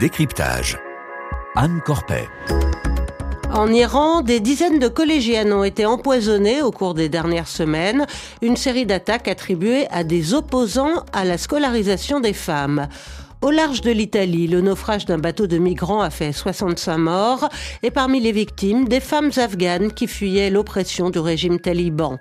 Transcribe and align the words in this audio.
Décryptage. 0.00 0.78
Anne 1.56 1.82
Corpet. 1.84 2.26
En 3.52 3.70
Iran, 3.70 4.22
des 4.22 4.40
dizaines 4.40 4.78
de 4.78 4.88
collégiennes 4.88 5.52
ont 5.52 5.62
été 5.62 5.84
empoisonnées 5.84 6.62
au 6.62 6.70
cours 6.70 6.94
des 6.94 7.10
dernières 7.10 7.48
semaines, 7.48 8.06
une 8.40 8.56
série 8.56 8.86
d'attaques 8.86 9.28
attribuées 9.28 9.86
à 9.90 10.02
des 10.02 10.32
opposants 10.32 11.04
à 11.12 11.26
la 11.26 11.36
scolarisation 11.36 12.18
des 12.18 12.32
femmes. 12.32 12.88
Au 13.42 13.50
large 13.50 13.82
de 13.82 13.90
l'Italie, 13.90 14.46
le 14.46 14.62
naufrage 14.62 15.04
d'un 15.04 15.18
bateau 15.18 15.46
de 15.46 15.58
migrants 15.58 16.00
a 16.00 16.08
fait 16.08 16.32
65 16.32 16.96
morts 16.96 17.50
et 17.82 17.90
parmi 17.90 18.20
les 18.20 18.32
victimes, 18.32 18.88
des 18.88 19.00
femmes 19.00 19.32
afghanes 19.36 19.92
qui 19.92 20.06
fuyaient 20.06 20.48
l'oppression 20.48 21.10
du 21.10 21.18
régime 21.18 21.60
taliban. 21.60 22.18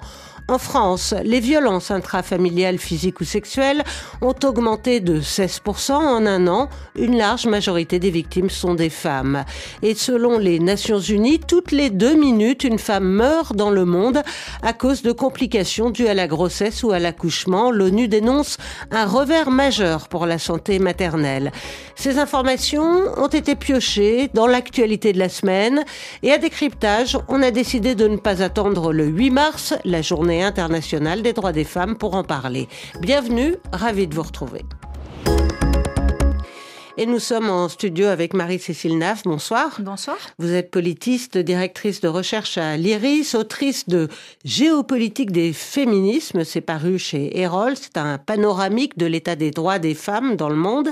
En 0.50 0.58
France, 0.58 1.14
les 1.24 1.42
violences 1.42 1.92
intrafamiliales 1.92 2.80
physiques 2.80 3.22
ou 3.22 3.24
sexuelles 3.24 3.84
ont 4.20 4.34
augmenté 4.44 5.00
de 5.00 5.22
16% 5.22 5.92
en 5.92 6.26
un 6.26 6.48
an. 6.48 6.70
Une 6.96 7.16
large 7.16 7.46
majorité 7.46 8.00
des 8.00 8.10
victimes 8.10 8.50
sont 8.50 8.74
des 8.74 8.90
femmes. 8.90 9.46
Et 9.84 9.94
selon 9.94 10.40
les 10.40 10.58
Nations 10.58 11.00
Unies, 11.00 11.40
toutes 11.40 11.72
les 11.72 11.92
deux 11.92 12.16
minutes, 12.16 12.64
une 12.64 12.80
femme 12.80 13.08
meurt 13.08 13.56
dans 13.56 13.70
le 13.70 13.86
monde 13.86 14.24
à 14.64 14.74
cause 14.74 15.04
de 15.04 15.12
complications 15.12 15.92
dues 15.92 16.08
à 16.08 16.16
la 16.16 16.26
grossesse 16.26 16.82
ou 16.82 16.90
à 16.94 16.98
l'accouchement. 16.98 17.70
L'ONU 17.70 18.08
dénonce 18.08 18.58
un 18.90 19.06
revers 19.06 19.52
majeur 19.52 20.08
pour 20.08 20.26
la 20.26 20.40
santé 20.40 20.80
maternelle. 20.80 21.52
Ces 21.94 22.18
informations 22.18 23.04
ont 23.18 23.28
été 23.28 23.54
piochées 23.56 24.32
dans 24.34 24.48
l'actualité 24.48 25.14
de 25.14 25.20
la 25.20 25.30
semaine 25.30 25.86
et 26.24 26.32
à 26.32 26.40
décryptage, 26.40 27.20
on 27.28 27.44
a 27.44 27.52
décidé 27.52 27.94
de 27.94 28.08
ne 28.08 28.18
pas 28.18 28.42
attendre 28.42 28.94
le 28.94 29.06
8 29.06 29.30
mars, 29.30 29.76
la 29.86 30.02
journée 30.02 30.39
internationale 30.44 31.22
des 31.22 31.34
droits 31.34 31.52
des 31.52 31.64
femmes 31.64 31.98
pour 31.98 32.16
en 32.16 32.24
parler. 32.24 32.68
Bienvenue, 33.02 33.56
ravi 33.72 34.08
de 34.08 34.16
vous 34.16 34.24
retrouver. 34.24 34.64
Et 37.02 37.06
nous 37.06 37.20
sommes 37.20 37.50
en 37.50 37.70
studio 37.70 38.08
avec 38.08 38.34
Marie-Cécile 38.34 38.98
Naff. 38.98 39.24
Bonsoir. 39.24 39.78
Bonsoir. 39.80 40.18
Vous 40.38 40.52
êtes 40.52 40.70
politiste, 40.70 41.38
directrice 41.38 42.02
de 42.02 42.10
recherche 42.10 42.58
à 42.58 42.76
l'IRIS, 42.76 43.36
autrice 43.36 43.88
de 43.88 44.10
Géopolitique 44.44 45.32
des 45.32 45.54
féminismes. 45.54 46.44
C'est 46.44 46.60
paru 46.60 47.00
chez 47.00 47.40
Erol. 47.40 47.78
C'est 47.78 47.96
un 47.96 48.18
panoramique 48.18 48.98
de 48.98 49.06
l'état 49.06 49.38
des 49.38 49.52
droits 49.52 49.80
des 49.80 49.94
femmes 49.94 50.36
dans 50.36 50.50
le 50.50 50.58
monde. 50.58 50.90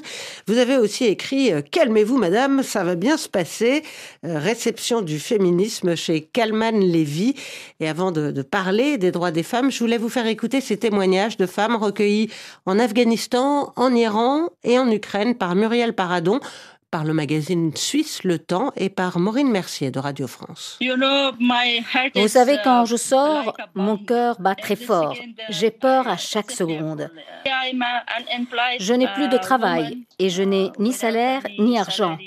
Vous 0.47 0.57
avez 0.59 0.77
aussi 0.77 1.03
écrit 1.03 1.51
euh, 1.51 1.59
Calmez-vous, 1.59 2.15
madame, 2.15 2.63
ça 2.63 2.85
va 2.85 2.95
bien 2.95 3.17
se 3.17 3.27
passer. 3.27 3.83
Euh, 4.23 4.39
réception 4.39 5.01
du 5.01 5.19
féminisme 5.19 5.97
chez 5.97 6.21
Kalman 6.21 6.79
Levy. 6.79 7.35
Et 7.81 7.89
avant 7.89 8.13
de, 8.13 8.31
de 8.31 8.41
parler 8.43 8.97
des 8.97 9.11
droits 9.11 9.31
des 9.31 9.43
femmes, 9.43 9.71
je 9.71 9.79
voulais 9.79 9.97
vous 9.97 10.07
faire 10.07 10.27
écouter 10.27 10.61
ces 10.61 10.77
témoignages 10.77 11.35
de 11.35 11.45
femmes 11.45 11.75
recueillis 11.75 12.31
en 12.65 12.79
Afghanistan, 12.79 13.73
en 13.75 13.93
Iran 13.93 14.47
et 14.63 14.79
en 14.79 14.89
Ukraine 14.89 15.35
par 15.35 15.53
Muriel 15.53 15.95
Paradon 15.97 16.39
par 16.89 17.03
le 17.03 17.13
magazine 17.13 17.75
suisse 17.75 18.23
Le 18.23 18.39
Temps 18.39 18.71
et 18.77 18.89
par 18.89 19.19
Maureen 19.19 19.51
Mercier 19.51 19.91
de 19.91 19.99
Radio 19.99 20.25
France. 20.25 20.79
Vous 22.15 22.27
savez, 22.27 22.57
quand 22.63 22.85
je 22.85 22.95
sors, 22.95 23.53
mon 23.75 23.97
cœur 23.97 24.39
bat 24.39 24.55
très 24.55 24.77
fort. 24.77 25.15
J'ai 25.49 25.71
peur 25.71 26.07
à 26.07 26.15
chaque 26.15 26.51
seconde. 26.51 27.09
Je 28.79 28.93
n'ai 28.93 29.07
plus 29.15 29.27
de 29.27 29.37
travail 29.37 30.05
et 30.17 30.29
je 30.29 30.43
n'ai 30.43 30.71
ni 30.79 30.93
salaire 30.93 31.41
ni 31.59 31.77
argent. 31.77 32.17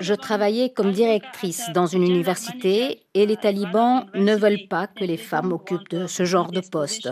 Je 0.00 0.14
travaillais 0.14 0.70
comme 0.70 0.92
directrice 0.92 1.64
dans 1.74 1.86
une 1.86 2.04
université 2.04 3.02
et 3.14 3.26
les 3.26 3.36
talibans 3.36 4.06
ne 4.14 4.36
veulent 4.36 4.68
pas 4.68 4.86
que 4.86 5.04
les 5.04 5.16
femmes 5.16 5.52
occupent 5.52 5.90
de 5.90 6.06
ce 6.06 6.24
genre 6.24 6.52
de 6.52 6.60
poste. 6.60 7.10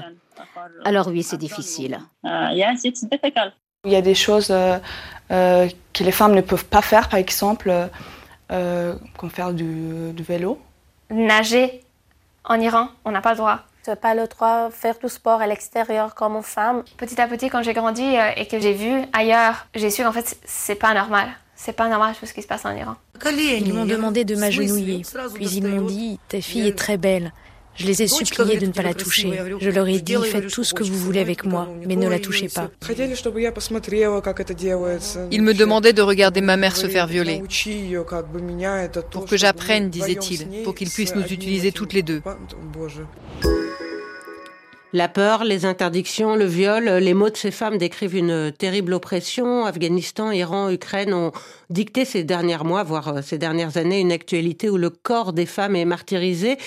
Alors 0.84 1.08
oui, 1.08 1.22
c'est 1.22 1.36
difficile. 1.36 1.98
Il 3.84 3.90
y 3.90 3.96
a 3.96 4.00
des 4.00 4.14
choses 4.14 4.52
euh, 4.52 4.78
euh, 5.32 5.68
que 5.92 6.04
les 6.04 6.12
femmes 6.12 6.36
ne 6.36 6.40
peuvent 6.40 6.66
pas 6.66 6.82
faire, 6.82 7.08
par 7.08 7.18
exemple, 7.18 7.72
euh, 8.52 8.94
comme 9.18 9.28
faire 9.28 9.52
du, 9.52 10.12
du, 10.12 10.22
vélo. 10.22 10.60
Nager 11.10 11.80
en 12.44 12.60
Iran, 12.60 12.90
on 13.04 13.10
n'a 13.10 13.20
pas 13.20 13.32
le 13.32 13.38
droit. 13.38 13.58
Tu 13.82 13.90
n'as 13.90 13.96
pas 13.96 14.14
le 14.14 14.28
droit 14.28 14.68
de 14.68 14.72
faire 14.72 14.94
du 15.02 15.08
sport 15.08 15.40
à 15.40 15.48
l'extérieur 15.48 16.14
comme 16.14 16.36
une 16.36 16.44
femme. 16.44 16.84
Petit 16.96 17.20
à 17.20 17.26
petit, 17.26 17.48
quand 17.48 17.64
j'ai 17.64 17.72
grandi 17.72 18.04
et 18.36 18.46
que 18.46 18.60
j'ai 18.60 18.72
vu 18.72 19.02
ailleurs, 19.12 19.66
j'ai 19.74 19.90
su 19.90 20.04
qu'en 20.04 20.12
fait, 20.12 20.38
c'est 20.44 20.76
pas 20.76 20.94
normal. 20.94 21.30
C'est 21.56 21.72
pas 21.72 21.88
normal 21.88 22.14
tout 22.20 22.26
ce 22.26 22.34
qui 22.34 22.42
se 22.42 22.46
passe 22.46 22.64
en 22.64 22.76
Iran. 22.76 22.94
Ils 23.26 23.74
m'ont 23.74 23.84
demandé 23.84 24.24
de 24.24 24.36
m'agenouiller, 24.36 25.02
puis 25.34 25.56
ils 25.56 25.66
m'ont 25.66 25.82
dit 25.82 26.20
Ta 26.28 26.40
fille 26.40 26.68
est 26.68 26.78
très 26.78 26.98
belle. 26.98 27.32
Je 27.76 27.86
les 27.86 28.02
ai 28.02 28.06
suppliés 28.06 28.58
de 28.58 28.66
ne 28.66 28.72
pas 28.72 28.82
la 28.82 28.94
toucher. 28.94 29.32
Je 29.60 29.70
leur 29.70 29.88
ai 29.88 30.00
dit 30.00 30.16
faites 30.24 30.48
tout 30.48 30.64
ce 30.64 30.74
que 30.74 30.82
vous 30.82 30.98
voulez 30.98 31.20
avec 31.20 31.44
moi, 31.44 31.68
mais 31.86 31.96
ne 31.96 32.08
la 32.08 32.18
touchez 32.18 32.48
pas. 32.48 32.70
Ils 35.30 35.42
me 35.42 35.54
demandaient 35.54 35.92
de 35.92 36.02
regarder 36.02 36.40
ma 36.40 36.56
mère 36.56 36.76
se 36.76 36.86
faire 36.86 37.06
violer. 37.06 37.42
Pour 39.10 39.24
que 39.26 39.36
j'apprenne, 39.36 39.90
disait-il, 39.90 40.62
pour 40.64 40.74
qu'ils 40.74 40.90
puissent 40.90 41.14
nous 41.14 41.26
utiliser 41.26 41.72
toutes 41.72 41.92
les 41.92 42.02
deux. 42.02 42.22
La 44.94 45.08
peur, 45.08 45.44
les 45.44 45.64
interdictions, 45.64 46.36
le 46.36 46.44
viol, 46.44 46.84
les 46.84 47.14
mots 47.14 47.30
de 47.30 47.36
ces 47.36 47.50
femmes 47.50 47.78
décrivent 47.78 48.14
une 48.14 48.52
terrible 48.52 48.92
oppression. 48.92 49.64
Afghanistan, 49.64 50.30
Iran, 50.30 50.68
Ukraine 50.70 51.14
ont 51.14 51.32
dicté 51.70 52.04
ces 52.04 52.24
derniers 52.24 52.62
mois, 52.62 52.82
voire 52.82 53.24
ces 53.24 53.38
dernières 53.38 53.78
années, 53.78 54.00
une 54.00 54.12
actualité 54.12 54.68
où 54.68 54.76
le 54.76 54.90
corps 54.90 55.32
des 55.32 55.46
femmes 55.46 55.76
est 55.76 55.86
martyrisé. 55.86 56.58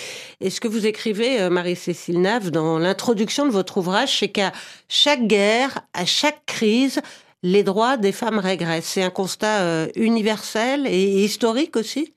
Et 0.42 0.50
ce 0.50 0.60
que 0.60 0.68
vous 0.68 0.88
écrivez, 0.88 1.48
Marie-Cécile 1.52 2.20
Nave, 2.20 2.50
dans 2.50 2.80
l'introduction 2.80 3.46
de 3.46 3.52
votre 3.52 3.78
ouvrage, 3.78 4.18
c'est 4.18 4.30
qu'à 4.30 4.54
chaque 4.90 5.28
guerre, 5.28 5.82
à 5.94 6.06
chaque 6.06 6.48
crise, 6.48 7.02
les 7.44 7.62
droits 7.62 7.96
des 7.96 8.12
femmes 8.12 8.40
régressent. 8.40 8.86
C'est 8.88 9.04
un 9.04 9.12
constat 9.12 9.88
universel 9.96 10.88
et 10.88 11.24
historique 11.24 11.76
aussi? 11.76 12.15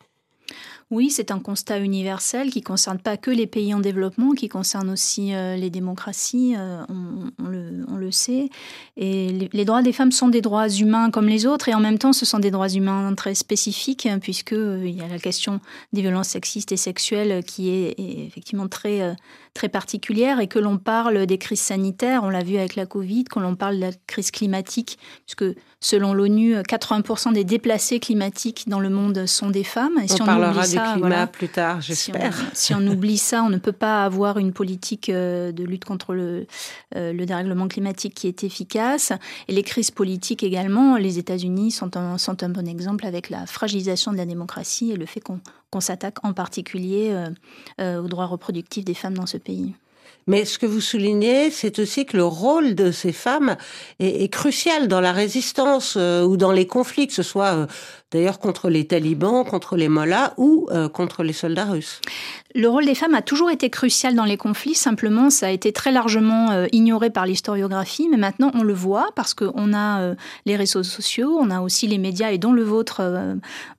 Oui, 0.91 1.11
c'est 1.11 1.31
un 1.31 1.39
constat 1.39 1.81
universel 1.81 2.51
qui 2.51 2.63
concerne 2.63 2.99
pas 2.99 3.19
que 3.19 3.31
les 3.31 3.47
pays 3.47 3.75
en 3.75 3.81
développement, 3.81 4.33
qui 4.33 4.49
concerne 4.49 4.89
aussi 4.89 5.35
euh, 5.35 5.55
les 5.55 5.69
démocraties, 5.69 6.55
euh, 6.57 6.83
on, 6.89 7.31
on, 7.45 7.49
le, 7.49 7.85
on, 7.89 7.97
le, 7.97 8.11
sait. 8.11 8.49
Et 8.97 9.29
les, 9.29 9.51
les, 9.53 9.65
droits 9.67 9.83
des 9.83 9.93
femmes 9.93 10.13
sont 10.13 10.29
des 10.29 10.41
droits 10.41 10.71
humains 10.71 11.11
comme 11.11 11.29
les 11.29 11.45
autres, 11.45 11.69
et 11.69 11.75
en 11.75 11.81
même 11.81 11.99
temps, 11.99 12.15
ce 12.15 12.25
sont 12.25 12.39
des 12.39 12.51
droits 12.51 12.71
humains 12.71 13.15
très 13.15 13.35
spécifiques, 13.35 14.09
puisque 14.23 14.55
euh, 14.55 14.83
il 14.83 14.97
y 14.97 15.03
a 15.03 15.09
la 15.09 15.19
question 15.19 15.61
des 15.93 16.01
violences 16.01 16.29
sexistes 16.29 16.73
et 16.73 16.79
sexuelles 16.79 17.45
qui 17.45 17.69
est, 17.69 17.95
est 17.99 18.27
effectivement 18.27 18.67
très 18.67 19.15
très 19.59 19.69
particulière, 19.69 20.41
et 20.41 20.47
que 20.47 20.59
l'on 20.59 20.79
parle 20.79 21.27
des 21.27 21.37
crises 21.37 21.61
sanitaires, 21.61 22.23
on 22.23 22.31
l'a 22.31 22.45
vu 22.45 22.57
avec 22.57 22.77
la 22.77 22.87
Covid, 22.87 23.25
que 23.25 23.41
l'on 23.41 23.57
parle 23.57 23.77
de 23.77 23.81
la 23.81 23.91
crise 24.07 24.31
climatique, 24.31 24.99
puisque 25.27 25.59
selon 25.81 26.15
l'ONU, 26.15 26.57
80% 26.57 27.33
des 27.33 27.45
déplacés 27.45 27.99
climatiques 27.99 28.69
dans 28.69 28.81
le 28.81 28.89
monde 28.89 29.27
sont 29.27 29.51
des 29.51 29.65
femmes. 29.65 29.99
Et 30.03 30.09
si 30.09 30.21
on, 30.21 30.25
on 30.25 30.27
parlera 30.27 30.65
climat 30.79 30.99
voilà, 30.99 31.27
plus 31.27 31.49
tard, 31.49 31.81
j'espère. 31.81 32.37
Si, 32.53 32.67
si, 32.67 32.75
on 32.75 32.87
oublie 32.87 33.19
ça, 33.19 33.43
on 33.43 33.51
ne 33.51 33.59
peut 33.59 33.73
pas 33.73 34.05
avoir 34.05 34.39
une 34.39 34.53
politique 34.53 35.09
euh, 35.09 35.53
de 35.53 35.65
lutte 35.65 35.85
contre 35.85 36.15
le, 36.15 36.47
euh, 36.97 37.13
le 37.13 37.27
dérèglement 37.27 37.69
climatique 37.69 38.15
qui 38.15 38.29
est 38.29 38.45
efficace. 38.45 39.13
Et 39.49 39.53
les 39.53 39.63
crises 39.63 39.91
politiques 39.91 40.43
également, 40.43 40.97
les 40.97 41.19
États-Unis 41.19 41.71
sont 41.71 41.97
un, 41.97 42.19
sont 42.19 42.43
un 42.43 42.49
bon 42.49 42.67
exemple 42.67 43.07
avec 43.07 43.31
la 43.31 43.47
fragilisation 43.47 44.13
de 44.13 44.17
la 44.17 44.27
démocratie 44.27 44.93
et 44.93 44.97
le 44.97 45.07
fait 45.07 45.21
qu'on 45.21 45.41
qu 45.73 45.81
s'attaque 45.81 46.25
en 46.25 46.33
particulier 46.33 47.15
euh, 47.81 48.03
aux 48.03 48.09
droits 48.09 48.27
reproductifs 48.27 48.85
des 48.85 48.95
femmes 48.95 49.15
dans 49.15 49.27
ce 49.27 49.37
pays. 49.37 49.75
Mais 50.29 50.45
ce 50.45 50.59
que 50.59 50.67
vous 50.67 50.83
soulignez, 50.83 51.51
c'est 51.51 51.79
aussi 51.79 52.05
que 52.05 52.15
le 52.15 52.25
rôle 52.25 52.75
de 52.75 52.93
ces 52.93 53.13
femmes 53.13 53.57
est, 53.99 54.23
est 54.23 54.29
crucial 54.29 54.87
dans 54.87 55.01
la 55.01 55.13
résistance 55.13 55.95
euh, 55.97 56.23
ou 56.23 56.37
dans 56.37 56.53
les 56.53 56.67
conflits, 56.67 57.07
que 57.07 57.15
ce 57.15 57.23
soit 57.23 57.55
euh, 57.55 57.67
d'ailleurs 58.11 58.39
contre 58.39 58.71
les 58.71 58.87
talibans, 58.87 59.45
contre 59.45 59.77
les 59.77 59.89
mollahs 59.89 60.33
ou 60.39 60.67
euh, 60.71 60.89
contre 60.89 61.23
les 61.23 61.35
soldats 61.35 61.67
russes. 61.67 62.01
Le 62.55 62.67
rôle 62.67 62.87
des 62.87 62.95
femmes 62.95 63.15
a 63.15 63.21
toujours 63.21 63.51
été 63.51 63.69
crucial 63.69 64.15
dans 64.15 64.25
les 64.25 64.39
conflits, 64.39 64.75
simplement 64.75 65.29
ça 65.29 65.49
a 65.49 65.51
été 65.51 65.73
très 65.73 65.93
largement 65.93 66.51
euh, 66.51 66.67
ignoré 66.73 67.11
par 67.11 67.27
l'historiographie, 67.27 68.09
mais 68.11 68.17
maintenant 68.17 68.51
on 68.55 68.63
le 68.63 68.73
voit 68.73 69.09
parce 69.15 69.35
qu'on 69.35 69.75
a 69.75 70.01
euh, 70.01 70.15
les 70.47 70.57
réseaux 70.57 70.83
sociaux, 70.83 71.37
on 71.39 71.51
a 71.51 71.61
aussi 71.61 71.87
les 71.87 71.99
médias 71.99 72.31
et 72.31 72.39
dont 72.39 72.53
le 72.53 72.63
vôtre 72.63 73.03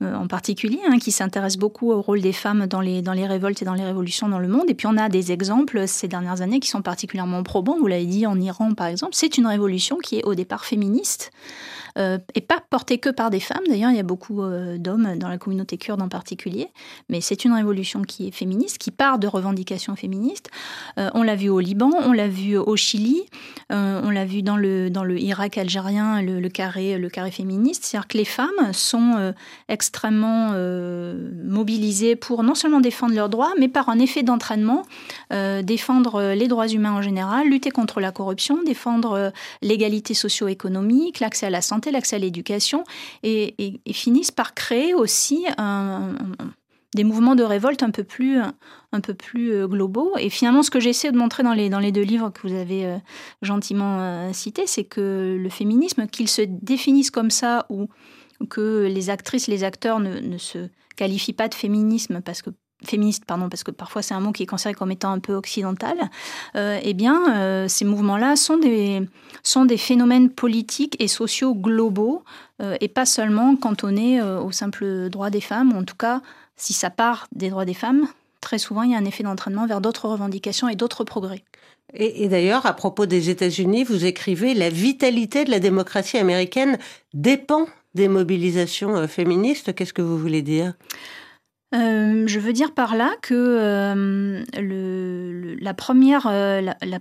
en 0.01 0.27
particulier, 0.27 0.79
hein, 0.87 0.99
qui 0.99 1.11
s'intéressent 1.11 1.59
beaucoup 1.59 1.91
au 1.91 2.01
rôle 2.01 2.21
des 2.21 2.33
femmes 2.33 2.67
dans 2.67 2.81
les, 2.81 3.01
dans 3.01 3.13
les 3.13 3.25
révoltes 3.25 3.61
et 3.61 3.65
dans 3.65 3.73
les 3.73 3.83
révolutions 3.83 4.29
dans 4.29 4.39
le 4.39 4.47
monde. 4.47 4.69
Et 4.69 4.73
puis 4.73 4.87
on 4.87 4.97
a 4.97 5.09
des 5.09 5.31
exemples 5.31 5.87
ces 5.87 6.07
dernières 6.07 6.41
années 6.41 6.59
qui 6.59 6.69
sont 6.69 6.81
particulièrement 6.81 7.41
probants, 7.43 7.77
vous 7.79 7.87
l'avez 7.87 8.05
dit 8.05 8.27
en 8.27 8.39
Iran 8.39 8.73
par 8.73 8.87
exemple, 8.87 9.13
c'est 9.15 9.37
une 9.37 9.47
révolution 9.47 9.97
qui 9.97 10.19
est 10.19 10.23
au 10.23 10.35
départ 10.35 10.65
féministe 10.65 11.31
et 11.95 12.41
pas 12.41 12.59
portée 12.69 12.97
que 12.97 13.09
par 13.09 13.29
des 13.29 13.39
femmes. 13.39 13.63
D'ailleurs, 13.67 13.91
il 13.91 13.97
y 13.97 13.99
a 13.99 14.03
beaucoup 14.03 14.41
euh, 14.41 14.77
d'hommes 14.77 15.17
dans 15.17 15.27
la 15.29 15.37
communauté 15.37 15.77
kurde 15.77 16.01
en 16.01 16.09
particulier, 16.09 16.67
mais 17.09 17.21
c'est 17.21 17.45
une 17.45 17.53
révolution 17.53 18.01
qui 18.01 18.27
est 18.27 18.31
féministe, 18.31 18.77
qui 18.77 18.91
part 18.91 19.19
de 19.19 19.27
revendications 19.27 19.95
féministes. 19.95 20.49
Euh, 20.97 21.09
on 21.13 21.23
l'a 21.23 21.35
vu 21.35 21.49
au 21.49 21.59
Liban, 21.59 21.91
on 22.03 22.11
l'a 22.11 22.27
vu 22.27 22.57
au 22.57 22.75
Chili, 22.75 23.23
euh, 23.71 24.01
on 24.03 24.09
l'a 24.09 24.25
vu 24.25 24.41
dans 24.41 24.57
le, 24.57 24.89
dans 24.89 25.03
le 25.03 25.19
Irak 25.19 25.57
algérien, 25.57 26.21
le, 26.21 26.39
le, 26.39 26.49
carré, 26.49 26.97
le 26.97 27.09
carré 27.09 27.31
féministe. 27.31 27.85
C'est-à-dire 27.85 28.07
que 28.07 28.17
les 28.17 28.25
femmes 28.25 28.73
sont 28.73 29.13
euh, 29.17 29.31
extrêmement 29.67 30.49
euh, 30.53 31.29
mobilisées 31.43 32.15
pour 32.15 32.43
non 32.43 32.55
seulement 32.55 32.79
défendre 32.81 33.13
leurs 33.13 33.29
droits, 33.29 33.53
mais 33.59 33.67
par 33.67 33.89
un 33.89 33.99
effet 33.99 34.23
d'entraînement, 34.23 34.83
défendre 35.63 36.33
les 36.33 36.47
droits 36.47 36.67
humains 36.67 36.91
en 36.91 37.01
général, 37.01 37.47
lutter 37.47 37.71
contre 37.71 37.99
la 37.99 38.11
corruption, 38.11 38.63
défendre 38.63 39.31
l'égalité 39.61 40.13
socio-économique, 40.13 41.19
l'accès 41.19 41.45
à 41.45 41.49
la 41.49 41.61
santé 41.61 41.78
l'accès 41.87 42.15
à 42.15 42.19
l'éducation, 42.19 42.83
et, 43.23 43.55
finissent 43.91 44.31
par 44.31 44.53
créer 44.53 44.93
aussi 44.93 45.45
des 46.95 47.03
mouvements 47.03 47.35
de 47.35 47.43
révolte 47.43 47.83
un 47.83 47.91
peu 47.91 48.03
plus, 48.03 48.39
un 48.91 49.01
peu 49.01 49.13
plus 49.13 49.53
euh, 49.53 49.67
globaux. 49.67 50.13
Et 50.17 50.29
finalement, 50.29 50.63
ce 50.63 50.71
que 50.71 50.79
j'essaie 50.79 51.11
de 51.11 51.17
montrer 51.17 51.43
dans 51.43 51.53
les, 51.53 51.69
dans 51.69 51.79
les 51.79 51.91
deux 51.91 52.01
livres 52.01 52.31
que 52.31 52.47
vous 52.47 52.55
avez 52.55 52.85
euh, 52.85 52.97
gentiment 53.41 53.99
euh, 53.99 54.33
cités, 54.33 54.65
c'est 54.65 54.85
que 54.85 55.37
le 55.39 55.49
féminisme, 55.49 56.07
qu'il 56.07 56.27
se 56.27 56.41
définisse 56.41 57.11
comme 57.11 57.29
ça 57.29 57.67
ou 57.69 57.87
que 58.49 58.87
les 58.89 59.09
actrices, 59.09 59.47
les 59.47 59.63
acteurs 59.63 59.99
ne 59.99 60.37
se 60.37 60.69
qualifient 60.95 61.33
pas 61.33 61.49
de 61.49 61.53
féminisme 61.53 62.21
parce 62.21 62.41
que 62.41 62.51
féministe, 62.85 63.25
pardon, 63.25 63.49
parce 63.49 63.63
que 63.63 63.71
parfois 63.71 64.01
c'est 64.01 64.13
un 64.13 64.19
mot 64.19 64.31
qui 64.31 64.43
est 64.43 64.45
considéré 64.45 64.73
comme 64.73 64.91
étant 64.91 65.11
un 65.11 65.19
peu 65.19 65.33
occidental, 65.33 65.97
euh, 66.55 66.79
eh 66.81 66.93
bien, 66.93 67.35
euh, 67.35 67.67
ces 67.67 67.85
mouvements-là 67.85 68.35
sont 68.35 68.57
des, 68.57 69.01
sont 69.43 69.65
des 69.65 69.77
phénomènes 69.77 70.29
politiques 70.29 70.95
et 70.99 71.07
sociaux 71.07 71.53
globaux 71.53 72.23
euh, 72.61 72.77
et 72.81 72.87
pas 72.87 73.05
seulement 73.05 73.55
cantonnés 73.55 74.21
au 74.21 74.51
simple 74.51 75.09
droit 75.09 75.29
des 75.29 75.41
femmes, 75.41 75.73
ou 75.73 75.79
en 75.79 75.83
tout 75.83 75.95
cas, 75.95 76.21
si 76.55 76.73
ça 76.73 76.89
part 76.89 77.27
des 77.33 77.49
droits 77.49 77.65
des 77.65 77.73
femmes, 77.73 78.07
très 78.41 78.57
souvent 78.57 78.83
il 78.83 78.91
y 78.91 78.95
a 78.95 78.97
un 78.97 79.05
effet 79.05 79.23
d'entraînement 79.23 79.67
vers 79.67 79.81
d'autres 79.81 80.07
revendications 80.07 80.69
et 80.69 80.75
d'autres 80.75 81.03
progrès. 81.03 81.43
Et, 81.93 82.23
et 82.23 82.29
d'ailleurs, 82.29 82.65
à 82.65 82.73
propos 82.73 83.05
des 83.05 83.29
États-Unis, 83.29 83.83
vous 83.83 84.05
écrivez 84.05 84.53
La 84.53 84.69
vitalité 84.69 85.43
de 85.43 85.51
la 85.51 85.59
démocratie 85.59 86.17
américaine 86.17 86.77
dépend 87.13 87.65
des 87.95 88.07
mobilisations 88.07 89.07
féministes. 89.07 89.73
Qu'est-ce 89.73 89.93
que 89.93 90.03
vous 90.03 90.17
voulez 90.17 90.43
dire? 90.43 90.73
Euh, 91.75 92.25
je 92.25 92.39
veux 92.39 92.53
dire 92.53 92.73
par 92.73 92.95
là 92.95 93.11
que 93.21 93.33
euh, 93.35 94.43
le, 94.59 95.55
la 95.55 95.73
première, 95.75 96.25
euh, 96.27 96.61
la, 96.61 96.99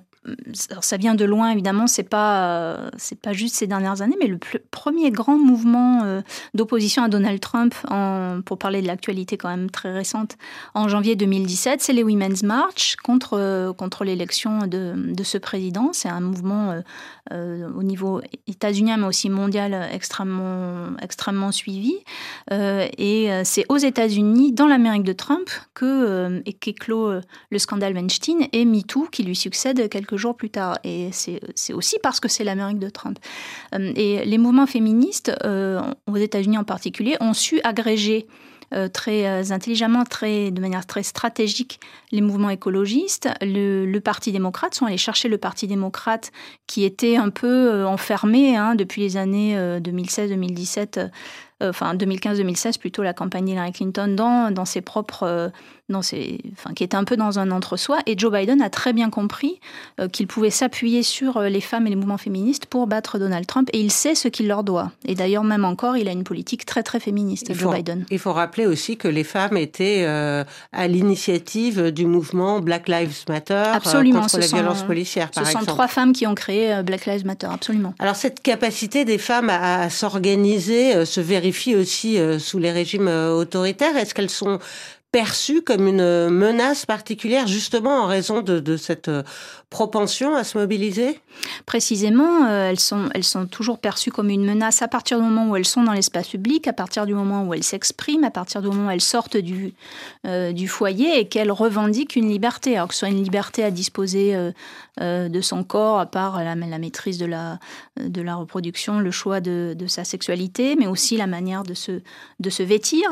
ça 0.52 0.96
vient 0.96 1.14
de 1.14 1.24
loin 1.24 1.50
évidemment, 1.50 1.86
c'est 1.86 2.02
pas 2.02 2.90
c'est 2.96 3.20
pas 3.20 3.32
juste 3.32 3.54
ces 3.54 3.66
dernières 3.66 4.02
années, 4.02 4.16
mais 4.20 4.26
le 4.26 4.38
premier 4.70 5.10
grand 5.10 5.38
mouvement 5.38 6.22
d'opposition 6.54 7.02
à 7.02 7.08
Donald 7.08 7.40
Trump, 7.40 7.74
pour 8.44 8.58
parler 8.58 8.82
de 8.82 8.86
l'actualité 8.86 9.36
quand 9.36 9.48
même 9.48 9.70
très 9.70 9.92
récente, 9.92 10.36
en 10.74 10.88
janvier 10.88 11.16
2017, 11.16 11.80
c'est 11.80 11.92
les 11.92 12.02
Women's 12.02 12.42
March 12.42 12.96
contre 12.96 13.72
contre 13.76 14.04
l'élection 14.04 14.66
de, 14.66 14.94
de, 14.96 15.22
ce 15.22 15.38
président. 15.38 15.90
C'est 15.92 16.08
un 16.08 16.20
mouvement 16.20 16.82
au 17.30 17.82
niveau 17.82 18.20
états-unien 18.46 18.96
mais 18.96 19.06
aussi 19.06 19.30
mondial 19.30 19.88
extrêmement 19.92 20.96
extrêmement 21.00 21.52
suivi, 21.52 21.94
et 22.50 23.30
c'est 23.44 23.64
aux 23.68 23.76
États-Unis 23.76 24.52
dans 24.52 24.66
l'Amérique 24.66 25.04
de 25.04 25.12
Trump 25.12 25.48
que 25.74 25.84
euh, 25.84 26.40
qu'éclot 26.60 27.08
euh, 27.08 27.20
le 27.50 27.58
scandale 27.58 27.94
Weinstein 27.94 28.48
et 28.52 28.64
MeToo 28.64 29.06
qui 29.10 29.22
lui 29.22 29.36
succède 29.36 29.88
quelques 29.88 30.07
jours 30.16 30.36
plus 30.36 30.50
tard. 30.50 30.78
Et 30.84 31.10
c'est 31.12 31.72
aussi 31.72 31.98
parce 32.02 32.20
que 32.20 32.28
c'est 32.28 32.44
l'Amérique 32.44 32.78
de 32.78 32.88
Trump. 32.88 33.18
Euh, 33.74 33.92
et 33.96 34.24
les 34.24 34.38
mouvements 34.38 34.66
féministes, 34.66 35.32
aux 36.06 36.16
États-Unis 36.16 36.58
en 36.58 36.64
particulier, 36.64 37.16
ont 37.20 37.34
su 37.34 37.60
agréger 37.64 38.26
très 38.92 39.50
intelligemment, 39.50 40.04
très, 40.04 40.50
de 40.50 40.60
manière 40.60 40.84
très 40.84 41.02
stratégique, 41.02 41.80
les 42.12 42.20
mouvements 42.20 42.50
écologistes. 42.50 43.28
Le, 43.40 43.98
Parti 44.00 44.30
démocrate 44.30 44.74
sont 44.74 44.84
allés 44.84 44.98
chercher 44.98 45.28
le 45.28 45.38
Parti 45.38 45.66
démocrate 45.66 46.32
qui 46.66 46.84
était 46.84 47.16
un 47.16 47.30
peu 47.30 47.86
enfermé 47.86 48.56
hein, 48.56 48.74
depuis 48.74 49.00
les 49.00 49.16
années 49.16 49.56
2016-2017 49.56 50.98
euh, 50.98 51.08
enfin 51.60 51.94
2015-2016 51.94 52.78
plutôt, 52.78 53.02
la 53.02 53.12
campagne 53.12 53.44
d'Hillary 53.44 53.72
Clinton 53.72 54.14
dans, 54.14 54.52
dans 54.52 54.64
ses 54.64 54.80
propres, 54.80 55.24
euh, 55.24 55.48
dans 55.88 56.02
ses, 56.02 56.38
enfin, 56.52 56.74
qui 56.74 56.84
était 56.84 56.96
un 56.96 57.04
peu 57.04 57.16
dans 57.16 57.38
un 57.38 57.50
entre-soi. 57.50 57.98
Et 58.06 58.16
Joe 58.16 58.32
Biden 58.32 58.62
a 58.62 58.70
très 58.70 58.92
bien 58.92 59.10
compris 59.10 59.58
euh, 60.00 60.08
qu'il 60.08 60.26
pouvait 60.26 60.50
s'appuyer 60.50 61.02
sur 61.02 61.40
les 61.40 61.60
femmes 61.60 61.86
et 61.86 61.90
les 61.90 61.96
mouvements 61.96 62.18
féministes 62.18 62.66
pour 62.66 62.86
battre 62.86 63.18
Donald 63.18 63.46
Trump. 63.46 63.68
Et 63.72 63.80
il 63.80 63.90
sait 63.90 64.14
ce 64.14 64.28
qu'il 64.28 64.46
leur 64.46 64.62
doit. 64.62 64.92
Et 65.06 65.14
d'ailleurs, 65.14 65.44
même 65.44 65.64
encore, 65.64 65.96
il 65.96 66.08
a 66.08 66.12
une 66.12 66.24
politique 66.24 66.64
très 66.66 66.82
très 66.82 67.00
féministe, 67.00 67.52
Joe 67.54 67.74
Biden. 67.74 68.04
Il 68.10 68.18
faut 68.18 68.32
rappeler 68.32 68.66
aussi 68.66 68.96
que 68.96 69.08
les 69.08 69.24
femmes 69.24 69.56
étaient 69.56 70.04
à 70.04 70.88
l'initiative 70.88 71.90
du 71.90 72.06
mouvement 72.06 72.60
Black 72.60 72.88
Lives 72.88 73.24
Matter 73.28 73.54
absolument, 73.54 74.22
contre 74.22 74.38
la 74.38 74.46
violence 74.46 74.82
policière, 74.82 75.30
par 75.30 75.46
ce 75.46 75.52
sont 75.52 75.64
trois 75.64 75.88
femmes 75.88 76.12
qui 76.12 76.26
ont 76.26 76.34
créé 76.34 76.82
Black 76.82 77.06
Lives 77.06 77.26
Matter, 77.26 77.48
absolument. 77.50 77.94
Alors 77.98 78.16
cette 78.16 78.42
capacité 78.42 79.04
des 79.04 79.18
femmes 79.18 79.50
à, 79.50 79.82
à 79.82 79.90
s'organiser 79.90 81.04
se 81.04 81.20
vérifie 81.48 81.76
aussi 81.76 82.18
euh, 82.18 82.38
sous 82.38 82.58
les 82.58 82.72
régimes 82.72 83.08
euh, 83.08 83.32
autoritaires. 83.32 83.96
Est-ce 83.96 84.14
qu'elles 84.14 84.30
sont 84.30 84.58
perçues 85.10 85.62
comme 85.62 85.86
une 85.86 86.28
menace 86.28 86.86
particulière 86.86 87.46
justement 87.46 88.02
en 88.02 88.06
raison 88.06 88.42
de, 88.42 88.76
cette 88.76 89.08
euh, 89.08 89.22
propension 89.70 90.34
à 90.34 90.44
se 90.44 90.58
mobiliser? 90.58 91.20
Précisément, 91.66 92.46
elles, 92.48 92.80
sont, 92.80 93.08
elles 93.14 93.24
sont 93.24 93.46
toujours 93.46 93.78
perçues 93.78 94.10
comme 94.10 94.30
une 94.30 94.44
menace 94.44 94.82
à 94.82 94.88
partir 94.88 95.18
du 95.18 95.24
moment 95.24 95.48
où 95.48 95.56
elles 95.56 95.64
sont 95.64 95.82
dans 95.82 95.92
l'espace 95.92 96.28
public, 96.28 96.66
à 96.68 96.72
partir 96.72 97.06
du 97.06 97.14
moment 97.14 97.44
où 97.44 97.54
elles 97.54 97.62
s'expriment, 97.62 98.24
à 98.24 98.30
partir 98.30 98.60
du 98.60 98.68
moment 98.68 98.88
où 98.88 98.90
elles 98.90 99.00
sortent 99.00 99.36
du, 99.36 99.74
du 100.24 100.68
foyer 100.68 101.20
et 101.20 101.28
qu'elles 101.28 101.52
revendiquent 101.52 102.16
une 102.16 102.28
liberté, 102.28 102.76
alors 102.76 102.88
que 102.88 102.94
ce 102.94 103.00
soit 103.00 103.08
une 103.08 103.22
liberté 103.22 103.62
à 103.62 103.70
disposer 103.70 104.34
euh, 105.00 105.28
de 105.28 105.40
son 105.40 105.62
corps, 105.62 106.00
à 106.00 106.06
part 106.06 106.42
la, 106.42 106.56
maîtrise 106.56 107.18
de 107.18 107.26
la, 107.26 107.60
de 108.00 108.20
la 108.20 108.34
reproduction, 108.34 108.98
le 108.98 109.10
choix 109.10 109.40
de, 109.40 109.76
sa 109.86 110.02
sexualité, 110.02 110.74
mais 110.76 110.86
aussi 110.86 111.16
la 111.16 111.26
manière 111.26 111.62
de 111.62 111.74
se, 111.74 112.00
de 112.40 112.50
se 112.50 112.62
vêtir. 112.62 113.08